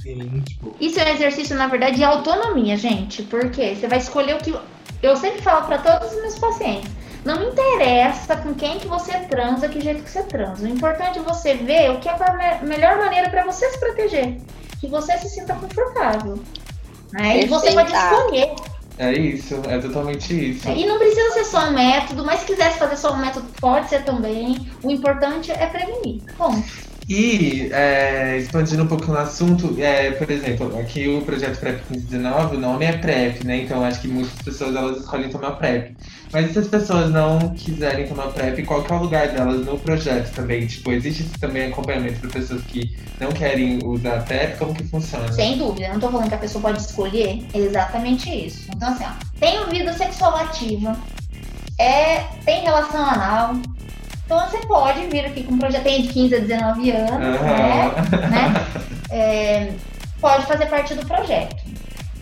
Sim, 0.00 0.42
tipo... 0.48 0.74
Isso 0.80 0.98
é 0.98 1.04
um 1.04 1.14
exercício, 1.14 1.54
na 1.54 1.66
verdade, 1.66 1.96
de 1.96 2.04
autonomia, 2.04 2.78
gente. 2.78 3.22
Porque 3.24 3.74
você 3.74 3.86
vai 3.86 3.98
escolher 3.98 4.36
o 4.36 4.38
que. 4.38 4.58
Eu 5.02 5.16
sempre 5.16 5.42
falo 5.42 5.66
para 5.66 5.78
todos 5.78 6.14
os 6.14 6.22
meus 6.22 6.38
pacientes 6.38 6.97
não 7.28 7.40
me 7.40 7.46
interessa 7.50 8.36
com 8.38 8.54
quem 8.54 8.78
que 8.78 8.88
você 8.88 9.12
transa, 9.20 9.68
que 9.68 9.82
jeito 9.82 10.02
que 10.02 10.10
você 10.10 10.22
transa. 10.22 10.64
O 10.64 10.68
importante 10.68 11.18
é 11.18 11.22
você 11.22 11.54
ver 11.54 11.90
o 11.90 12.00
que 12.00 12.08
é 12.08 12.12
a 12.12 12.62
melhor 12.62 12.96
maneira 12.96 13.28
para 13.28 13.44
você 13.44 13.70
se 13.70 13.78
proteger. 13.78 14.38
Que 14.80 14.88
você 14.88 15.18
se 15.18 15.28
sinta 15.28 15.54
confortável. 15.54 16.38
Né? 17.12 17.40
E 17.40 17.46
você 17.46 17.72
pode 17.72 17.92
escolher. 17.92 18.54
É 18.96 19.12
isso, 19.12 19.60
é 19.68 19.78
totalmente 19.78 20.52
isso. 20.52 20.68
E 20.70 20.86
não 20.86 20.98
precisa 20.98 21.30
ser 21.34 21.44
só 21.44 21.68
um 21.68 21.72
método, 21.72 22.24
mas 22.24 22.40
se 22.40 22.46
quisesse 22.46 22.78
fazer 22.78 22.96
só 22.96 23.12
um 23.12 23.18
método, 23.18 23.46
pode 23.60 23.90
ser 23.90 24.04
também. 24.04 24.66
O 24.82 24.90
importante 24.90 25.52
é 25.52 25.66
prevenir. 25.66 26.22
Ponto. 26.36 26.87
E, 27.08 27.70
é, 27.72 28.36
expandindo 28.36 28.82
um 28.82 28.86
pouco 28.86 29.06
no 29.06 29.16
assunto, 29.16 29.74
é, 29.80 30.10
por 30.10 30.30
exemplo, 30.30 30.78
aqui 30.78 31.08
o 31.08 31.22
projeto 31.22 31.58
PrEP 31.58 31.80
1519, 31.90 32.56
o 32.56 32.60
nome 32.60 32.84
é 32.84 32.92
PrEP, 32.92 33.46
né? 33.46 33.62
Então 33.62 33.82
acho 33.82 34.02
que 34.02 34.08
muitas 34.08 34.34
pessoas 34.42 34.76
elas 34.76 34.98
escolhem 34.98 35.30
tomar 35.30 35.52
PrEP. 35.52 35.96
Mas 36.30 36.52
se 36.52 36.58
as 36.58 36.68
pessoas 36.68 37.10
não 37.10 37.54
quiserem 37.54 38.06
tomar 38.06 38.26
PrEP, 38.28 38.62
qual 38.66 38.84
é 38.86 38.92
o 38.92 38.98
lugar 38.98 39.28
delas 39.28 39.64
no 39.64 39.78
projeto 39.78 40.34
também? 40.34 40.66
Tipo, 40.66 40.92
existe 40.92 41.24
também 41.40 41.68
acompanhamento 41.68 42.20
para 42.20 42.28
pessoas 42.28 42.62
que 42.64 42.94
não 43.18 43.32
querem 43.32 43.78
usar 43.82 44.26
PrEP? 44.26 44.58
Como 44.58 44.74
que 44.74 44.84
funciona? 44.84 45.32
Sem 45.32 45.56
dúvida, 45.56 45.88
não 45.88 46.00
tô 46.00 46.10
falando 46.10 46.28
que 46.28 46.34
a 46.34 46.38
pessoa 46.38 46.60
pode 46.60 46.82
escolher, 46.82 47.42
é 47.54 47.58
exatamente 47.58 48.28
isso. 48.28 48.68
Então 48.76 48.90
assim, 48.90 49.04
ó, 49.04 49.12
tem 49.40 49.66
vida 49.70 49.94
sexual 49.94 50.36
ativa, 50.36 50.94
é, 51.78 52.18
tem 52.44 52.64
relação 52.64 53.02
anal, 53.02 53.54
então 54.28 54.46
você 54.46 54.58
pode 54.66 55.06
vir 55.06 55.24
aqui 55.24 55.42
com 55.42 55.54
um 55.54 55.58
projeto 55.58 55.84
tem 55.84 56.02
de 56.02 56.12
15 56.12 56.34
a 56.34 56.38
19 56.40 56.90
anos, 56.90 57.40
uhum. 57.40 57.46
né? 57.46 57.90
né? 58.30 58.88
É, 59.10 59.72
pode 60.20 60.44
fazer 60.44 60.66
parte 60.66 60.94
do 60.94 61.06
projeto. 61.06 61.56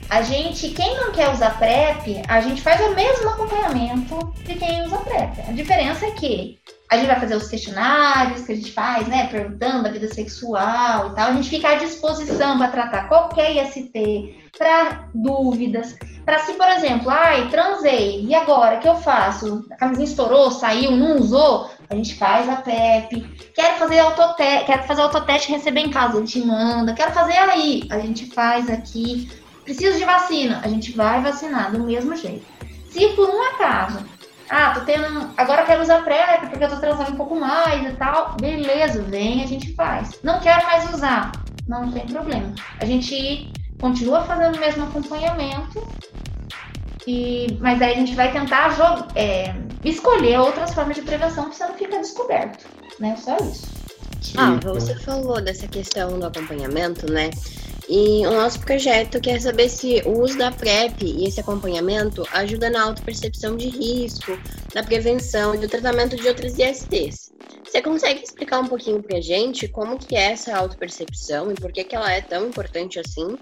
A 0.09 0.23
gente, 0.23 0.69
quem 0.69 0.95
não 1.01 1.11
quer 1.11 1.29
usar 1.31 1.59
PrEP, 1.59 2.23
a 2.29 2.41
gente 2.41 2.63
faz 2.63 2.81
o 2.81 2.95
mesmo 2.95 3.29
acompanhamento 3.29 4.33
de 4.45 4.55
quem 4.55 4.87
usa 4.87 4.99
PrEP. 4.99 5.41
A 5.49 5.53
diferença 5.53 6.07
é 6.07 6.13
que 6.13 6.61
a 6.89 6.97
gente 6.97 7.09
vai 7.09 7.19
fazer 7.19 7.35
os 7.35 7.49
questionários 7.49 8.47
que 8.47 8.53
a 8.53 8.55
gente 8.55 8.71
faz, 8.71 9.09
né? 9.09 9.27
Perguntando 9.27 9.83
da 9.83 9.91
vida 9.91 10.07
sexual 10.07 11.09
e 11.09 11.15
tal. 11.17 11.31
A 11.31 11.33
gente 11.33 11.51
fica 11.51 11.71
à 11.71 11.75
disposição 11.75 12.57
para 12.57 12.69
tratar 12.69 13.09
qualquer 13.09 13.57
IST, 13.57 14.49
para 14.57 15.09
dúvidas. 15.13 15.97
Para 16.25 16.39
se, 16.41 16.53
por 16.55 16.69
exemplo, 16.69 17.11
ai, 17.11 17.49
transei, 17.51 18.25
e 18.25 18.35
agora? 18.35 18.77
O 18.77 18.81
que 18.81 18.89
eu 18.89 18.97
faço? 18.97 19.67
A 19.73 19.77
camisinha 19.77 20.09
estourou, 20.09 20.51
saiu, 20.51 20.93
não 20.93 21.17
usou? 21.17 21.71
A 21.89 21.95
gente 21.95 22.15
faz 22.17 22.49
a 22.49 22.57
PEP. 22.57 23.23
Quero 23.55 23.79
fazer 23.79 23.99
autoteste, 24.01 24.67
quero 24.67 24.83
fazer 24.85 25.03
autoteste 25.03 25.53
receber 25.53 25.81
em 25.81 25.91
casa, 25.91 26.17
a 26.17 26.21
gente 26.21 26.41
manda. 26.45 26.95
Quero 26.95 27.13
fazer 27.13 27.37
aí, 27.37 27.87
a 27.91 27.99
gente 27.99 28.27
faz 28.27 28.69
aqui. 28.71 29.31
Preciso 29.65 29.99
de 29.99 30.05
vacina, 30.05 30.61
a 30.65 30.69
gente 30.69 30.93
vai 30.93 31.21
vacinar 31.23 31.73
do 31.73 31.83
mesmo 31.83 32.15
jeito. 32.15 32.45
Se 32.89 33.09
por 33.09 33.29
um 33.29 33.43
acaso 33.55 34.05
ah, 34.49 34.71
tô 34.71 34.81
tendo. 34.83 35.31
Agora 35.37 35.65
quero 35.65 35.83
usar 35.83 36.05
PrEP 36.05 36.51
porque 36.51 36.65
eu 36.65 36.69
tô 36.69 36.77
transando 36.77 37.13
um 37.13 37.17
pouco 37.17 37.35
mais 37.35 37.85
e 37.85 37.97
tal. 37.97 38.37
Beleza, 38.41 39.03
vem, 39.03 39.43
a 39.43 39.47
gente 39.47 39.75
faz. 39.75 40.21
Não 40.23 40.41
quero 40.41 40.65
mais 40.65 40.93
usar. 40.93 41.33
Não 41.67 41.91
tem 41.91 42.07
problema. 42.07 42.55
A 42.81 42.85
gente 42.85 43.53
continua 43.81 44.23
fazendo 44.23 44.57
o 44.57 44.61
mesmo 44.61 44.85
acompanhamento. 44.85 45.87
E, 47.07 47.59
mas 47.61 47.81
aí 47.83 47.93
a 47.93 47.97
gente 47.97 48.15
vai 48.15 48.33
tentar 48.33 48.77
é, 49.15 49.55
escolher 49.91 50.39
outras 50.41 50.75
formas 50.75 50.97
de 50.97 51.03
prevenção 51.03 51.45
para 51.45 51.53
você 51.53 51.67
não 51.67 51.75
ficar 51.75 51.99
descoberto. 51.99 52.67
Né? 52.99 53.17
Só 53.17 53.37
isso. 53.37 53.67
Ah, 54.37 54.59
você 54.63 54.95
falou 54.97 55.41
dessa 55.41 55.69
questão 55.69 56.19
do 56.19 56.27
acompanhamento, 56.27 57.11
né? 57.11 57.31
E 57.89 58.27
o 58.27 58.33
nosso 58.33 58.59
projeto 58.61 59.21
quer 59.21 59.41
saber 59.41 59.69
se 59.69 60.03
o 60.05 60.21
uso 60.21 60.37
da 60.37 60.51
PrEP 60.51 61.03
e 61.05 61.25
esse 61.27 61.39
acompanhamento 61.39 62.27
ajuda 62.33 62.69
na 62.69 62.83
autopercepção 62.83 63.57
de 63.57 63.69
risco, 63.69 64.37
na 64.75 64.83
prevenção 64.83 65.55
e 65.55 65.59
do 65.59 65.69
tratamento 65.69 66.17
de 66.17 66.27
outras 66.27 66.59
ISTs. 66.59 67.33
Você 67.65 67.81
consegue 67.81 68.25
explicar 68.25 68.59
um 68.59 68.67
pouquinho 68.67 69.01
pra 69.03 69.21
gente 69.21 69.69
como 69.69 69.99
que 69.99 70.17
é 70.17 70.33
essa 70.33 70.57
autopercepção 70.57 71.53
e 71.53 71.55
por 71.55 71.71
que, 71.71 71.85
que 71.85 71.95
ela 71.95 72.11
é 72.11 72.21
tão 72.21 72.49
importante 72.49 72.99
assim? 72.99 73.39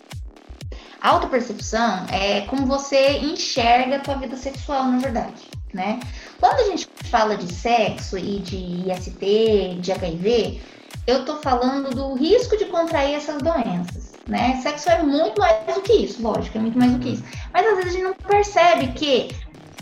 A 1.01 1.11
autopercepção 1.11 2.07
é 2.11 2.43
como 2.43 2.67
você 2.67 3.19
enxerga 3.19 3.97
a 3.97 4.01
tua 4.01 4.17
vida 4.17 4.37
sexual, 4.37 4.85
na 4.85 4.99
verdade, 4.99 5.43
né? 5.75 6.01
Quando 6.41 6.61
a 6.61 6.65
gente 6.65 6.89
fala 7.11 7.37
de 7.37 7.53
sexo 7.53 8.17
e 8.17 8.39
de 8.39 8.57
IST, 8.57 9.81
de 9.81 9.93
HIV, 9.93 10.61
eu 11.07 11.25
tô 11.25 11.37
falando 11.37 11.91
do 11.95 12.15
risco 12.15 12.57
de 12.57 12.67
contrair 12.67 13.15
essas 13.15 13.43
doenças 13.43 14.15
né? 14.27 14.59
Sexo 14.63 14.89
é 14.91 15.03
muito 15.03 15.41
mais 15.41 15.75
do 15.75 15.83
que 15.83 15.93
isso, 15.93 16.23
lógico, 16.23 16.59
é 16.59 16.61
muito 16.61 16.79
mais 16.79 16.93
do 16.93 16.99
que 16.99 17.11
isso. 17.11 17.25
Mas 17.53 17.67
às 17.67 17.77
vezes 17.77 17.91
a 17.91 17.93
gente 17.93 18.05
não 18.05 18.15
percebe 18.15 18.89
que 18.89 19.29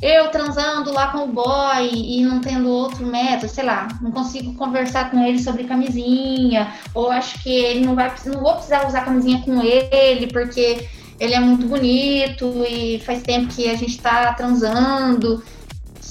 eu 0.01 0.31
transando 0.31 0.93
lá 0.93 1.09
com 1.13 1.25
o 1.25 1.29
boy 1.29 1.89
e 1.93 2.25
não 2.25 2.41
tendo 2.41 2.69
outro 2.69 3.07
método, 3.07 3.53
sei 3.53 3.65
lá, 3.65 3.87
não 4.01 4.11
consigo 4.11 4.55
conversar 4.55 5.11
com 5.11 5.23
ele 5.23 5.39
sobre 5.39 5.65
camisinha, 5.65 6.73
ou 6.93 7.11
acho 7.11 7.41
que 7.43 7.51
ele 7.51 7.87
não 7.87 7.95
vai, 7.95 8.13
não 8.27 8.41
vou 8.41 8.55
precisar 8.55 8.87
usar 8.87 9.05
camisinha 9.05 9.41
com 9.43 9.63
ele 9.63 10.27
porque 10.27 10.89
ele 11.21 11.35
é 11.35 11.41
muito 11.41 11.67
bonito 11.69 12.65
e 12.69 12.99
faz 13.07 13.23
tempo 13.23 13.47
que 13.55 13.71
a 13.71 13.77
gente 13.77 14.01
tá 14.01 14.35
transando. 14.35 15.43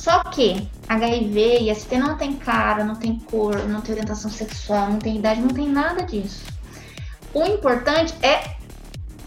Só 0.01 0.23
que 0.23 0.67
HIV 0.89 1.59
e 1.59 1.75
ST 1.75 1.95
não 1.95 2.17
tem 2.17 2.33
cara, 2.33 2.83
não 2.83 2.95
tem 2.95 3.19
cor, 3.19 3.67
não 3.67 3.81
tem 3.81 3.93
orientação 3.93 4.31
sexual, 4.31 4.89
não 4.89 4.97
tem 4.97 5.17
idade, 5.17 5.39
não 5.39 5.49
tem 5.49 5.69
nada 5.69 6.01
disso. 6.01 6.43
O 7.31 7.45
importante 7.45 8.11
é 8.23 8.55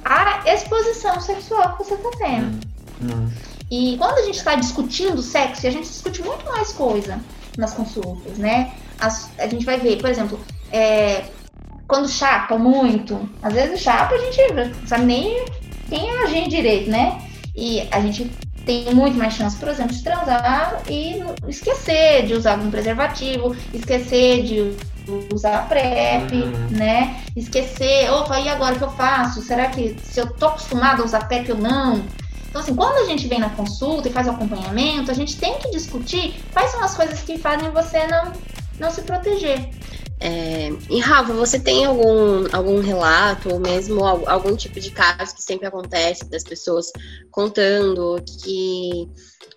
a 0.05 0.53
exposição 0.53 1.21
sexual 1.21 1.77
que 1.77 1.85
você 1.85 1.95
está 1.95 2.11
tendo. 2.19 2.67
Hum. 3.01 3.31
E 3.71 3.97
quando 3.99 4.19
a 4.19 4.23
gente 4.23 4.37
está 4.37 4.57
discutindo 4.57 5.23
sexo, 5.23 5.65
a 5.65 5.71
gente 5.71 5.87
discute 5.87 6.21
muito 6.23 6.45
mais 6.45 6.73
coisa 6.73 7.21
nas 7.57 7.73
consultas, 7.73 8.37
né? 8.37 8.73
As, 8.99 9.31
a 9.39 9.47
gente 9.47 9.65
vai 9.65 9.79
ver, 9.79 10.01
por 10.01 10.11
exemplo, 10.11 10.41
é, 10.73 11.23
quando 11.87 12.09
chapa 12.09 12.59
muito, 12.59 13.29
às 13.41 13.55
vezes 13.55 13.81
chapa 13.81 14.17
a 14.17 14.19
gente 14.19 14.53
não 14.53 14.89
sabe 14.89 15.05
nem 15.05 15.45
quem 15.89 16.11
é 16.11 16.25
a 16.25 16.27
gente 16.27 16.51
direito, 16.51 16.91
né? 16.91 17.23
E 17.55 17.87
a 17.93 18.01
gente 18.01 18.29
tem 18.65 18.95
muito 18.95 19.17
mais 19.17 19.35
chance, 19.35 19.57
por 19.57 19.69
exemplo, 19.69 19.95
de 19.95 20.03
transar 20.03 20.83
e 20.89 21.23
esquecer 21.49 22.27
de 22.27 22.35
usar 22.35 22.53
algum 22.53 22.71
preservativo, 22.71 23.55
esquecer 23.73 24.43
de 24.43 24.77
usar 25.33 25.69
PrEP, 25.69 26.33
uhum. 26.33 26.69
né? 26.71 27.23
Esquecer, 27.37 28.11
opa, 28.11 28.41
e 28.41 28.49
agora 28.49 28.75
o 28.75 28.79
que 28.79 28.85
eu 28.85 28.91
faço? 28.91 29.43
Será 29.43 29.67
que 29.69 29.97
se 30.03 30.21
eu 30.21 30.33
tô 30.33 30.47
acostumada 30.47 31.03
a 31.03 31.05
usar 31.05 31.29
PrEP 31.29 31.51
ou 31.53 31.59
não? 31.59 32.03
Então, 32.49 32.63
assim, 32.63 32.75
quando 32.75 33.05
a 33.05 33.11
gente 33.11 33.27
vem 33.27 33.41
na 33.41 33.51
consulta 33.51 34.09
e 34.09 34.13
faz 34.13 34.29
o 34.29 34.31
acompanhamento, 34.31 35.11
a 35.11 35.15
gente 35.15 35.37
tem 35.37 35.59
que 35.59 35.71
discutir 35.71 36.35
quais 36.53 36.71
são 36.71 36.83
as 36.83 36.95
coisas 36.95 37.21
que 37.21 37.37
fazem 37.37 37.69
você 37.71 38.07
não, 38.07 38.33
não 38.79 38.91
se 38.91 39.03
proteger. 39.03 39.71
É, 40.27 40.71
e 40.89 41.01
Rafa, 41.01 41.35
você 41.35 41.61
tem 41.61 41.85
algum, 41.85 42.47
algum 42.51 42.81
relato 42.81 43.53
ou 43.53 43.61
mesmo 43.61 44.03
algum 44.03 44.57
tipo 44.57 44.81
de 44.81 44.91
caso 44.91 45.35
que 45.35 45.43
sempre 45.43 45.67
acontece 45.67 46.25
das 46.31 46.43
pessoas 46.43 46.91
contando 47.31 48.17
que 48.43 49.07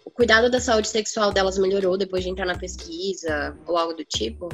o 0.04 0.12
cuidado 0.12 0.52
da 0.52 0.60
saúde 0.60 0.90
sexual 0.90 1.32
delas 1.32 1.58
melhorou 1.58 1.98
depois 1.98 2.22
de 2.22 2.30
entrar 2.30 2.46
na 2.46 2.58
pesquisa 2.58 3.56
ou 3.66 3.78
algo 3.78 3.94
do 3.94 4.04
tipo? 4.04 4.50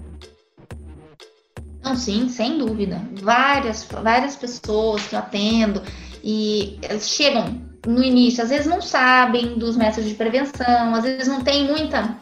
Não, 1.84 1.96
sim, 1.96 2.30
sem 2.30 2.60
dúvida. 2.60 3.02
Várias, 3.20 3.84
várias 3.84 4.36
pessoas 4.36 5.08
que 5.08 5.16
eu 5.16 5.20
atendo 5.20 5.82
e 6.24 6.78
elas 6.84 7.10
chegam 7.10 7.60
no 7.88 8.04
início, 8.04 8.44
às 8.44 8.52
vezes 8.52 8.68
não 8.68 8.84
sabem 8.84 9.58
dos 9.58 9.76
métodos 9.76 10.08
de 10.08 10.16
prevenção, 10.16 10.94
às 10.94 11.04
vezes 11.04 11.28
não 11.28 11.44
tem 11.44 11.66
muita 11.66 12.22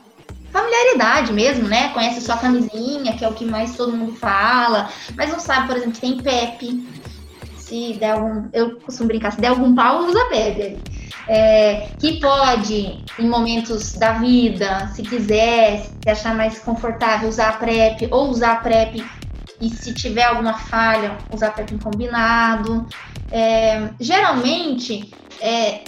familiaridade 0.52 1.34
mesmo, 1.34 1.68
né? 1.68 1.90
Conhece 1.90 2.22
só 2.22 2.34
a 2.34 2.38
camisinha, 2.38 3.14
que 3.14 3.24
é 3.24 3.28
o 3.28 3.34
que 3.34 3.46
mais 3.46 3.76
todo 3.76 3.96
mundo 3.96 4.14
fala, 4.14 4.90
mas 5.16 5.32
não 5.32 5.40
sabe, 5.40 5.68
por 5.68 5.78
exemplo, 5.78 5.94
que 5.94 6.02
tem 6.02 6.18
PEP. 6.18 6.86
Se 7.58 7.94
der 7.94 8.12
algum, 8.12 8.50
eu 8.52 8.76
costumo 8.82 9.08
brincar, 9.08 9.32
se 9.32 9.40
der 9.40 9.48
algum 9.48 9.74
pau, 9.74 10.06
usa 10.06 10.26
PEP. 10.26 10.78
É, 11.28 11.88
que 12.00 12.20
pode, 12.20 13.04
em 13.18 13.30
momentos 13.30 13.94
da 13.94 14.14
vida, 14.14 14.88
se 14.94 15.02
quiser, 15.04 15.86
se 16.04 16.10
achar 16.10 16.36
mais 16.36 16.60
confortável, 16.60 17.30
usar 17.30 17.50
a 17.50 17.54
PrEP 17.54 18.08
ou 18.12 18.30
usar 18.30 18.54
a 18.54 18.56
PrEP 18.58 19.06
e 19.62 19.70
se 19.70 19.94
tiver 19.94 20.24
alguma 20.24 20.56
falha, 20.56 21.18
usar 21.32 21.52
PEP 21.52 21.78
combinado. 21.78 22.86
É, 23.32 23.90
geralmente, 24.00 25.10
é, 25.40 25.84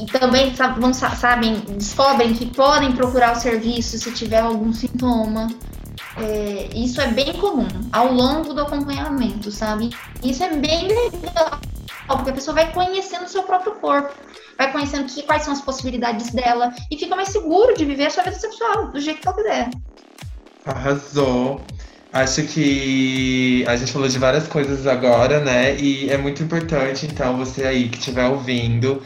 e 0.00 0.06
também 0.06 0.52
vão, 0.78 0.92
sabem, 0.92 1.56
descobrem 1.76 2.34
que 2.34 2.46
podem 2.46 2.92
procurar 2.92 3.36
o 3.36 3.40
serviço 3.40 3.98
se 3.98 4.12
tiver 4.12 4.40
algum 4.40 4.72
sintoma. 4.72 5.48
É, 6.16 6.68
isso 6.74 7.00
é 7.00 7.08
bem 7.08 7.32
comum 7.34 7.66
ao 7.92 8.12
longo 8.12 8.54
do 8.54 8.60
acompanhamento, 8.60 9.50
sabe? 9.50 9.90
Isso 10.22 10.42
é 10.42 10.54
bem 10.54 10.88
legal, 10.88 11.60
porque 12.08 12.30
a 12.30 12.32
pessoa 12.32 12.54
vai 12.54 12.72
conhecendo 12.72 13.24
o 13.24 13.28
seu 13.28 13.42
próprio 13.42 13.74
corpo, 13.74 14.14
vai 14.56 14.70
conhecendo 14.70 15.04
que, 15.04 15.22
quais 15.22 15.42
são 15.42 15.52
as 15.52 15.60
possibilidades 15.60 16.30
dela 16.30 16.72
e 16.90 16.96
fica 16.96 17.16
mais 17.16 17.30
seguro 17.30 17.76
de 17.76 17.84
viver 17.84 18.06
a 18.06 18.10
sua 18.10 18.22
vida 18.22 18.38
sexual 18.38 18.92
do 18.92 19.00
jeito 19.00 19.20
que 19.20 19.28
ela 19.28 19.36
quiser. 19.36 19.70
Arrasou. 20.64 21.60
Acho 22.12 22.44
que 22.44 23.64
a 23.66 23.74
gente 23.74 23.90
falou 23.90 24.06
de 24.06 24.18
várias 24.20 24.46
coisas 24.46 24.86
agora, 24.86 25.40
né? 25.40 25.74
E 25.74 26.08
é 26.08 26.16
muito 26.16 26.44
importante, 26.44 27.06
então, 27.06 27.36
você 27.36 27.64
aí 27.66 27.88
que 27.88 27.98
estiver 27.98 28.26
ouvindo. 28.26 29.02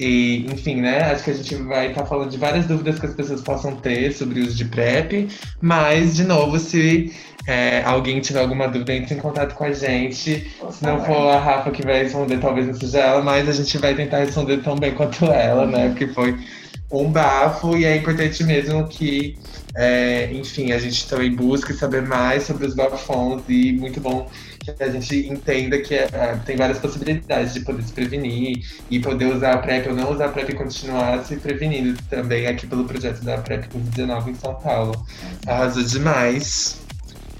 E, 0.00 0.46
enfim, 0.50 0.76
né? 0.76 1.12
Acho 1.12 1.24
que 1.24 1.30
a 1.30 1.34
gente 1.34 1.54
vai 1.56 1.88
estar 1.88 2.02
tá 2.02 2.06
falando 2.06 2.30
de 2.30 2.38
várias 2.38 2.66
dúvidas 2.66 2.98
que 2.98 3.06
as 3.06 3.14
pessoas 3.14 3.42
possam 3.42 3.76
ter 3.76 4.12
sobre 4.12 4.40
o 4.40 4.44
uso 4.44 4.56
de 4.56 4.64
PrEP. 4.64 5.28
Mas, 5.60 6.16
de 6.16 6.24
novo, 6.24 6.58
se 6.58 7.12
é, 7.46 7.82
alguém 7.84 8.20
tiver 8.20 8.40
alguma 8.40 8.66
dúvida, 8.66 8.94
entre 8.94 9.14
em 9.14 9.18
contato 9.18 9.54
com 9.54 9.64
a 9.64 9.72
gente. 9.72 10.50
Se 10.70 10.82
não 10.82 11.04
for 11.04 11.28
a 11.28 11.38
Rafa 11.38 11.70
que 11.70 11.82
vai 11.82 12.02
responder, 12.02 12.38
talvez 12.38 12.66
não 12.66 12.74
seja 12.74 12.98
ela, 12.98 13.22
mas 13.22 13.48
a 13.48 13.52
gente 13.52 13.76
vai 13.78 13.94
tentar 13.94 14.18
responder 14.18 14.62
tão 14.62 14.76
bem 14.76 14.92
quanto 14.92 15.26
ela, 15.26 15.66
né? 15.66 15.88
Porque 15.88 16.06
foi 16.08 16.38
um 16.90 17.10
bafo 17.10 17.76
e 17.76 17.84
é 17.84 17.96
importante 17.96 18.42
mesmo 18.42 18.86
que 18.88 19.36
é, 19.76 20.30
enfim, 20.32 20.72
a 20.72 20.78
gente 20.78 21.08
também 21.08 21.34
busca 21.34 21.72
saber 21.72 22.02
mais 22.02 22.42
sobre 22.42 22.66
os 22.66 22.74
bafões 22.74 23.42
e 23.48 23.72
muito 23.72 24.00
bom 24.00 24.28
a 24.78 24.88
gente 24.88 25.28
entenda 25.28 25.78
que 25.78 25.94
é, 25.94 26.08
tem 26.44 26.56
várias 26.56 26.78
possibilidades 26.78 27.54
de 27.54 27.60
poder 27.60 27.82
se 27.82 27.92
prevenir 27.92 28.64
e 28.90 29.00
poder 29.00 29.26
usar 29.26 29.54
a 29.54 29.58
PrEP 29.58 29.88
ou 29.88 29.94
não 29.94 30.12
usar 30.12 30.26
a 30.26 30.28
PrEP 30.28 30.50
e 30.50 30.54
continuar 30.54 31.24
se 31.24 31.36
prevenindo 31.36 32.00
também 32.08 32.46
aqui 32.46 32.66
pelo 32.66 32.84
projeto 32.84 33.24
da 33.24 33.38
PrEP 33.38 33.68
19 33.72 34.30
em 34.30 34.34
São 34.34 34.54
Paulo. 34.54 35.06
Arrasou 35.46 35.82
demais. 35.82 36.80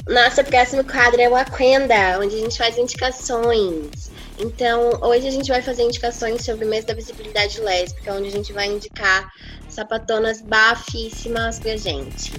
Nosso 0.09 0.43
próximo 0.45 0.83
quadro 0.83 1.21
é 1.21 1.29
o 1.29 1.37
Aquenda, 1.37 2.19
onde 2.19 2.35
a 2.35 2.39
gente 2.39 2.59
faz 2.59 2.77
indicações. 2.77 4.11
Então, 4.39 4.99
hoje 5.03 5.29
a 5.29 5.31
gente 5.31 5.49
vai 5.49 5.61
fazer 5.61 5.83
indicações 5.83 6.43
sobre 6.45 6.65
o 6.65 6.69
mês 6.69 6.85
da 6.85 6.95
visibilidade 6.95 7.61
lésbica, 7.61 8.15
onde 8.15 8.29
a 8.29 8.33
gente 8.33 8.53
vai 8.53 8.67
indicar 8.67 9.31
sapatonas 9.69 10.41
bafíssimas 10.41 11.59
pra 11.59 11.77
gente. 11.77 12.33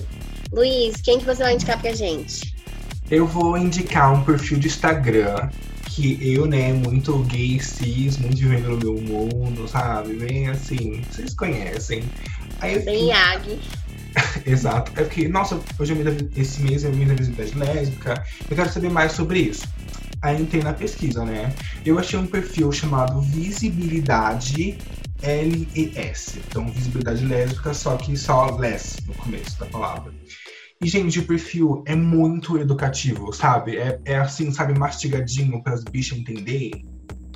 Luiz, 0.51 0.99
quem 1.01 1.19
que 1.19 1.25
você 1.25 1.43
vai 1.43 1.53
indicar 1.53 1.79
pra 1.79 1.93
gente? 1.93 2.60
Eu 3.11 3.27
vou 3.27 3.57
indicar 3.57 4.13
um 4.13 4.23
perfil 4.23 4.57
de 4.57 4.67
Instagram 4.67 5.49
que 5.83 6.17
eu, 6.21 6.45
né, 6.45 6.71
muito 6.71 7.17
gay, 7.23 7.59
cis, 7.59 8.17
muito 8.17 8.37
vivendo 8.37 8.69
no 8.69 8.77
meu 8.77 9.01
mundo, 9.01 9.67
sabe? 9.67 10.15
Bem 10.15 10.47
assim, 10.47 11.01
vocês 11.11 11.33
conhecem. 11.33 12.03
Aí 12.61 12.79
Bem 12.79 13.09
Yag. 13.09 13.59
exato. 14.47 14.93
É 14.95 15.03
porque, 15.03 15.27
nossa, 15.27 15.59
hoje 15.77 15.93
é 15.93 16.39
esse 16.39 16.61
mês 16.61 16.85
é 16.85 16.87
o 16.87 16.95
mês 16.95 17.09
da 17.09 17.15
visibilidade 17.15 17.57
lésbica. 17.57 18.25
Eu 18.49 18.55
quero 18.55 18.71
saber 18.71 18.89
mais 18.89 19.11
sobre 19.11 19.39
isso. 19.39 19.67
Aí 20.21 20.41
entrei 20.41 20.63
na 20.63 20.71
pesquisa, 20.71 21.25
né? 21.25 21.53
Eu 21.85 21.99
achei 21.99 22.17
um 22.17 22.27
perfil 22.27 22.71
chamado 22.71 23.19
Visibilidade 23.19 24.77
LES. 25.21 26.37
Então, 26.47 26.71
visibilidade 26.71 27.25
lésbica, 27.25 27.73
só 27.73 27.97
que 27.97 28.15
só 28.15 28.55
less 28.55 28.97
no 29.05 29.13
começo 29.15 29.59
da 29.59 29.65
palavra. 29.65 30.13
E, 30.81 30.87
gente, 30.87 31.19
o 31.19 31.27
perfil 31.27 31.83
é 31.85 31.95
muito 31.95 32.57
educativo, 32.57 33.31
sabe? 33.31 33.77
É, 33.77 33.99
é 34.03 34.17
assim, 34.17 34.51
sabe, 34.51 34.77
mastigadinho 34.77 35.61
para 35.61 35.73
as 35.73 35.83
bichas 35.83 36.17
entenderem. 36.17 36.87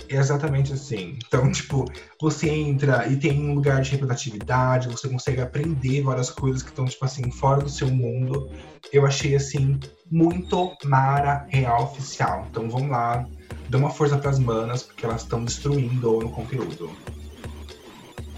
É 0.09 0.17
exatamente 0.17 0.73
assim. 0.73 1.19
Então, 1.27 1.49
tipo, 1.53 1.85
você 2.19 2.49
entra 2.49 3.07
e 3.07 3.15
tem 3.17 3.39
um 3.39 3.53
lugar 3.53 3.81
de 3.83 3.91
representatividade, 3.91 4.87
você 4.87 5.07
consegue 5.07 5.41
aprender 5.41 6.01
várias 6.01 6.31
coisas 6.31 6.63
que 6.63 6.69
estão, 6.69 6.85
tipo 6.85 7.05
assim, 7.05 7.29
fora 7.29 7.61
do 7.61 7.69
seu 7.69 7.87
mundo. 7.87 8.49
Eu 8.91 9.05
achei, 9.05 9.35
assim, 9.35 9.79
muito 10.09 10.75
Mara 10.83 11.45
Real 11.49 11.83
Oficial. 11.83 12.47
Então, 12.49 12.67
vamos 12.67 12.89
lá, 12.89 13.27
dê 13.69 13.77
uma 13.77 13.91
força 13.91 14.17
para 14.17 14.31
as 14.31 14.39
manas, 14.39 14.81
porque 14.81 15.05
elas 15.05 15.21
estão 15.21 15.45
destruindo 15.45 16.19
no 16.19 16.31
conteúdo. 16.31 16.89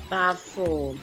Bafo. 0.10 0.96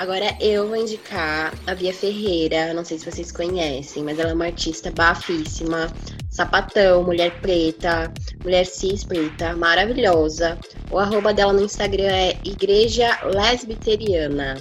Agora 0.00 0.34
eu 0.40 0.66
vou 0.66 0.76
indicar 0.76 1.52
a 1.66 1.74
Bia 1.74 1.92
Ferreira, 1.92 2.72
não 2.72 2.82
sei 2.82 2.98
se 2.98 3.04
vocês 3.04 3.30
conhecem, 3.30 4.02
mas 4.02 4.18
ela 4.18 4.30
é 4.30 4.32
uma 4.32 4.46
artista 4.46 4.90
bafíssima, 4.90 5.92
sapatão, 6.30 7.04
mulher 7.04 7.38
preta, 7.42 8.10
mulher 8.42 8.64
cis 8.64 9.04
preta, 9.04 9.54
maravilhosa. 9.54 10.58
O 10.90 10.98
arroba 10.98 11.34
dela 11.34 11.52
no 11.52 11.60
Instagram 11.60 12.06
é 12.06 12.34
Igreja 12.46 13.14
Lesbiteriana. 13.24 14.56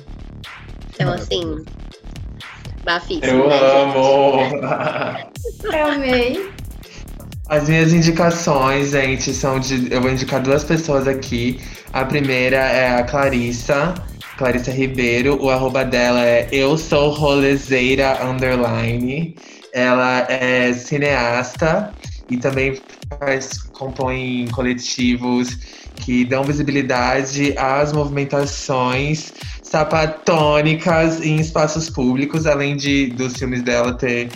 Então, 0.94 1.14
assim, 1.14 1.64
bafíssima. 2.84 3.28
Eu 3.28 3.48
né, 3.48 3.60
amo! 3.82 4.42
eu 5.72 5.86
amei. 5.86 6.52
As 7.48 7.70
minhas 7.70 7.94
indicações, 7.94 8.90
gente, 8.90 9.34
são 9.34 9.58
de. 9.58 9.90
Eu 9.90 10.02
vou 10.02 10.12
indicar 10.12 10.44
duas 10.44 10.66
pessoas 10.66 11.08
aqui. 11.08 11.62
A 11.94 12.04
primeira 12.04 12.58
é 12.58 13.00
a 13.00 13.04
Clarissa 13.06 13.96
Clarissa 14.40 14.72
Ribeiro. 14.72 15.38
O 15.44 15.50
arroba 15.50 15.84
dela 15.84 16.26
é 16.26 16.48
Eu 16.50 16.78
Sou 16.78 17.10
Rolezeira 17.10 18.26
Underline. 18.26 19.36
Ela 19.74 20.26
é 20.30 20.72
cineasta 20.72 21.94
e 22.30 22.38
também 22.38 22.80
faz, 23.20 23.62
compõe 23.74 24.48
coletivos 24.54 25.58
que 25.98 26.24
dão 26.24 26.46
visibilidade 26.46 27.54
às 27.58 27.92
movimentações 27.92 29.34
sapatônicas 29.62 31.22
em 31.22 31.36
espaços 31.36 31.90
públicos, 31.90 32.48
além 32.48 32.78
de 32.78 33.08
dos 33.08 33.36
filmes 33.36 33.62
dela 33.62 33.94
ter 33.94 34.30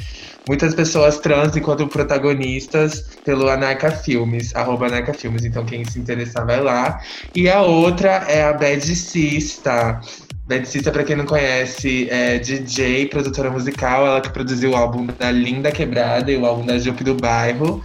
muitas 0.47 0.73
pessoas 0.73 1.17
trans 1.19 1.55
enquanto 1.55 1.87
protagonistas 1.87 3.05
pelo 3.23 3.49
Anarca 3.49 3.91
Filmes, 3.91 4.55
arroba 4.55 4.87
Anarca 4.87 5.13
Filmes. 5.13 5.45
Então 5.45 5.65
quem 5.65 5.85
se 5.85 5.99
interessar 5.99 6.45
vai 6.45 6.61
lá. 6.61 6.99
E 7.35 7.49
a 7.49 7.61
outra 7.61 8.25
é 8.27 8.43
a 8.43 8.53
Bad 8.53 8.95
Sista. 8.95 9.99
Bad 10.45 10.67
Sista, 10.67 10.91
pra 10.91 11.03
quem 11.03 11.15
não 11.15 11.25
conhece, 11.25 12.07
é 12.09 12.37
DJ, 12.37 13.07
produtora 13.07 13.49
musical. 13.49 14.05
Ela 14.05 14.21
que 14.21 14.29
produziu 14.29 14.71
o 14.71 14.75
álbum 14.75 15.07
da 15.17 15.31
Linda 15.31 15.71
Quebrada 15.71 16.31
e 16.31 16.37
o 16.37 16.45
álbum 16.45 16.65
da 16.65 16.77
Jupe 16.77 17.03
do 17.03 17.15
Bairro. 17.15 17.83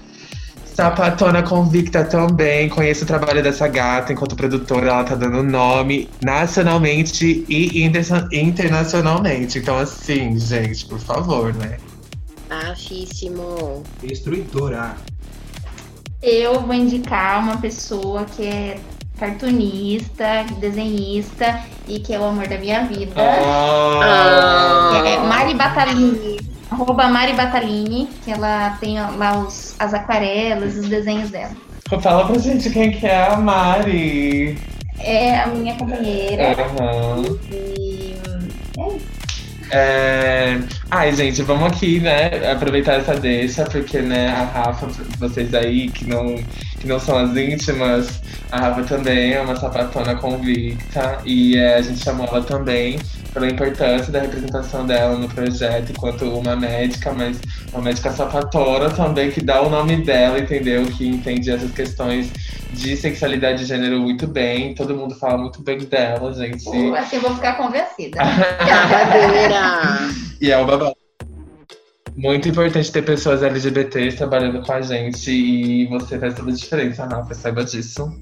Sapatona 0.64 1.42
convicta 1.42 2.04
também. 2.04 2.68
Conheço 2.68 3.02
o 3.02 3.06
trabalho 3.06 3.42
dessa 3.42 3.66
gata 3.66 4.12
enquanto 4.12 4.36
produtora. 4.36 4.86
Ela 4.86 5.04
tá 5.04 5.16
dando 5.16 5.42
nome 5.42 6.08
nacionalmente 6.24 7.44
e 7.48 7.82
internacionalmente. 8.32 9.58
Então, 9.58 9.76
assim, 9.76 10.38
gente, 10.38 10.86
por 10.86 11.00
favor, 11.00 11.52
né? 11.54 11.78
Bafíssimo. 12.78 13.82
Destruidora. 14.00 14.94
Eu 16.22 16.60
vou 16.60 16.74
indicar 16.74 17.42
uma 17.42 17.56
pessoa 17.56 18.24
que 18.24 18.46
é 18.46 18.78
cartunista, 19.18 20.44
desenhista 20.60 21.60
e 21.88 21.98
que 21.98 22.14
é 22.14 22.20
o 22.20 22.24
amor 22.24 22.46
da 22.46 22.56
minha 22.56 22.84
vida. 22.84 23.12
Ah. 23.16 25.02
É 25.04 25.18
Mari 25.18 25.54
Batalini. 25.54 26.38
Arroba 26.70 27.08
Mari 27.08 27.32
Batalini, 27.32 28.08
que 28.24 28.30
ela 28.30 28.70
tem 28.80 29.00
lá 29.00 29.38
os, 29.38 29.74
as 29.80 29.92
aquarelas, 29.92 30.76
os 30.76 30.88
desenhos 30.88 31.30
dela. 31.30 31.56
Fala 32.00 32.26
pra 32.26 32.38
gente 32.38 32.70
quem 32.70 32.92
que 32.92 33.06
é 33.06 33.26
a 33.26 33.36
Mari. 33.36 34.56
É 35.00 35.40
a 35.40 35.46
minha 35.48 35.76
companheira. 35.76 36.54
Uhum. 36.78 37.38
E 37.50 38.16
é 38.78 38.88
isso. 38.94 39.17
É... 39.70 40.58
Ai, 40.90 41.14
gente, 41.14 41.42
vamos 41.42 41.66
aqui, 41.66 42.00
né, 42.00 42.50
aproveitar 42.50 42.94
essa 42.94 43.14
deixa, 43.14 43.64
porque, 43.64 44.00
né, 44.00 44.28
a 44.28 44.44
Rafa, 44.44 44.86
vocês 45.18 45.54
aí 45.54 45.90
que 45.90 46.06
não, 46.08 46.36
que 46.80 46.86
não 46.86 46.98
são 46.98 47.18
as 47.18 47.36
íntimas, 47.36 48.20
a 48.50 48.60
Rafa 48.60 48.84
também 48.84 49.34
é 49.34 49.40
uma 49.40 49.56
sapatona 49.56 50.14
convicta 50.16 51.18
e 51.24 51.56
é, 51.56 51.76
a 51.76 51.82
gente 51.82 52.02
chamou 52.02 52.26
ela 52.26 52.42
também 52.42 52.98
pela 53.32 53.46
importância 53.46 54.10
da 54.10 54.20
representação 54.20 54.86
dela 54.86 55.16
no 55.16 55.28
projeto 55.28 55.90
enquanto 55.90 56.24
uma 56.24 56.56
médica, 56.56 57.12
mas 57.12 57.38
uma 57.72 57.82
médica 57.82 58.10
sapatona 58.10 58.90
também 58.90 59.30
que 59.30 59.42
dá 59.42 59.60
o 59.60 59.68
nome 59.68 59.98
dela, 59.98 60.38
entendeu? 60.38 60.86
Que 60.86 61.06
entende 61.06 61.50
essas 61.50 61.70
questões 61.72 62.30
de 62.72 62.96
sexualidade 62.96 63.62
e 63.62 63.66
gênero 63.66 64.00
muito 64.00 64.26
bem. 64.26 64.74
Todo 64.74 64.94
mundo 64.94 65.14
fala 65.14 65.38
muito 65.38 65.62
bem 65.62 65.78
dela, 65.78 66.32
gente. 66.32 66.68
Uh, 66.68 66.94
assim 66.94 67.16
eu 67.16 67.22
vou 67.22 67.34
ficar 67.34 67.56
convencida. 67.56 68.18
e 70.40 70.50
é 70.50 70.58
o 70.58 70.66
babado. 70.66 70.96
Muito 72.16 72.48
importante 72.48 72.90
ter 72.90 73.02
pessoas 73.02 73.44
LGBTs 73.44 74.16
trabalhando 74.16 74.60
com 74.62 74.72
a 74.72 74.80
gente 74.80 75.30
e 75.30 75.86
você 75.86 76.18
faz 76.18 76.34
toda 76.34 76.50
a 76.50 76.54
diferença, 76.54 77.06
Rafa, 77.06 77.32
saiba 77.32 77.64
disso. 77.64 78.12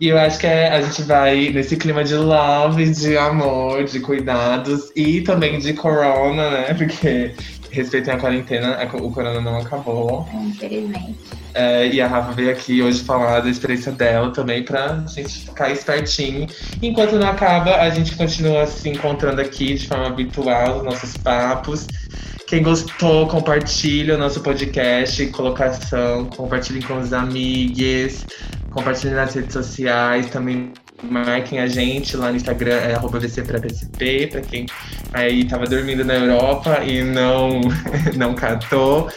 E 0.00 0.08
eu 0.08 0.18
acho 0.18 0.38
que 0.38 0.46
é, 0.46 0.68
a 0.68 0.80
gente 0.80 1.02
vai 1.02 1.50
nesse 1.50 1.76
clima 1.76 2.04
de 2.04 2.14
love, 2.14 2.90
de 2.90 3.16
amor, 3.16 3.84
de 3.84 4.00
cuidados 4.00 4.90
e 4.94 5.22
também 5.22 5.58
de 5.58 5.72
corona, 5.72 6.50
né? 6.50 6.74
Porque 6.74 7.32
respeitem 7.70 8.14
a 8.14 8.18
quarentena, 8.18 8.78
o 8.94 9.10
corona 9.10 9.40
não 9.40 9.58
acabou. 9.58 10.28
Infelizmente. 10.34 11.16
É, 11.54 11.88
e 11.88 12.00
a 12.00 12.06
Rafa 12.06 12.32
veio 12.32 12.50
aqui 12.50 12.82
hoje 12.82 13.02
falar 13.02 13.40
da 13.40 13.48
experiência 13.48 13.90
dela 13.90 14.30
também 14.30 14.62
pra 14.62 15.02
gente 15.08 15.46
ficar 15.46 15.70
espertinho. 15.70 16.46
Enquanto 16.82 17.16
não 17.16 17.28
acaba, 17.28 17.76
a 17.76 17.88
gente 17.88 18.14
continua 18.14 18.66
se 18.66 18.88
encontrando 18.90 19.40
aqui 19.40 19.74
de 19.74 19.88
forma 19.88 20.06
habitual, 20.08 20.78
os 20.78 20.84
nossos 20.84 21.16
papos. 21.16 21.86
Quem 22.46 22.62
gostou, 22.62 23.26
compartilha 23.26 24.14
o 24.14 24.18
nosso 24.18 24.40
podcast, 24.40 25.26
colocação, 25.28 26.26
compartilhem 26.26 26.82
com 26.82 26.98
os 26.98 27.12
amigos, 27.12 28.24
compartilhem 28.76 29.14
nas 29.14 29.34
redes 29.34 29.54
sociais, 29.54 30.28
também 30.28 30.70
marquem 31.02 31.60
a 31.60 31.66
gente 31.66 32.14
lá 32.14 32.30
no 32.30 32.36
Instagram, 32.36 32.74
é 32.74 32.94
arroba 32.94 33.18
VCPraPCP, 33.18 34.28
pra 34.30 34.40
quem 34.42 34.66
aí 35.14 35.44
tava 35.44 35.66
dormindo 35.66 36.04
na 36.04 36.14
Europa 36.14 36.84
e 36.84 37.02
não, 37.02 37.62
não 38.16 38.34
catou. 38.34 39.08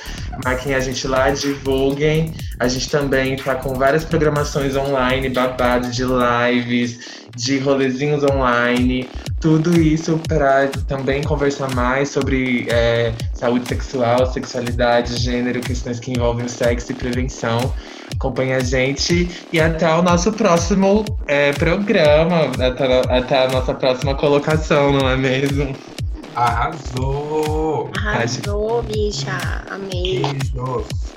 Marquem 0.46 0.74
a 0.74 0.80
gente 0.80 1.06
lá, 1.06 1.30
divulguem. 1.32 2.34
A 2.58 2.70
gente 2.70 2.90
também 2.90 3.36
tá 3.36 3.56
com 3.56 3.74
várias 3.74 4.06
programações 4.06 4.78
online, 4.78 5.28
babado 5.30 5.92
de 5.92 6.04
lives, 6.04 7.28
de 7.36 7.58
rolezinhos 7.60 8.24
online. 8.24 9.10
Tudo 9.42 9.78
isso 9.82 10.22
para 10.28 10.68
também 10.88 11.22
conversar 11.22 11.74
mais 11.76 12.08
sobre 12.10 12.66
é, 12.70 13.12
saúde 13.34 13.68
sexual, 13.68 14.26
sexualidade, 14.32 15.18
gênero, 15.18 15.60
questões 15.60 16.00
que 16.00 16.12
envolvem 16.12 16.46
o 16.46 16.50
sexo 16.50 16.94
e 16.94 16.96
prevenção 16.96 17.74
acompanha 18.16 18.58
a 18.58 18.60
gente 18.60 19.30
e 19.52 19.60
até 19.60 19.94
o 19.94 20.02
nosso 20.02 20.32
próximo 20.32 21.06
é, 21.28 21.52
programa, 21.54 22.52
até, 22.60 23.18
até 23.18 23.46
a 23.46 23.48
nossa 23.50 23.74
próxima 23.74 24.16
colocação, 24.16 24.92
não 24.92 25.10
é 25.10 25.16
mesmo? 25.16 25.76
Arrasou! 26.36 27.92
Arrasou, 27.98 28.84
bicha! 28.84 29.38
Amei! 29.70 30.22
Beijos. 30.22 31.10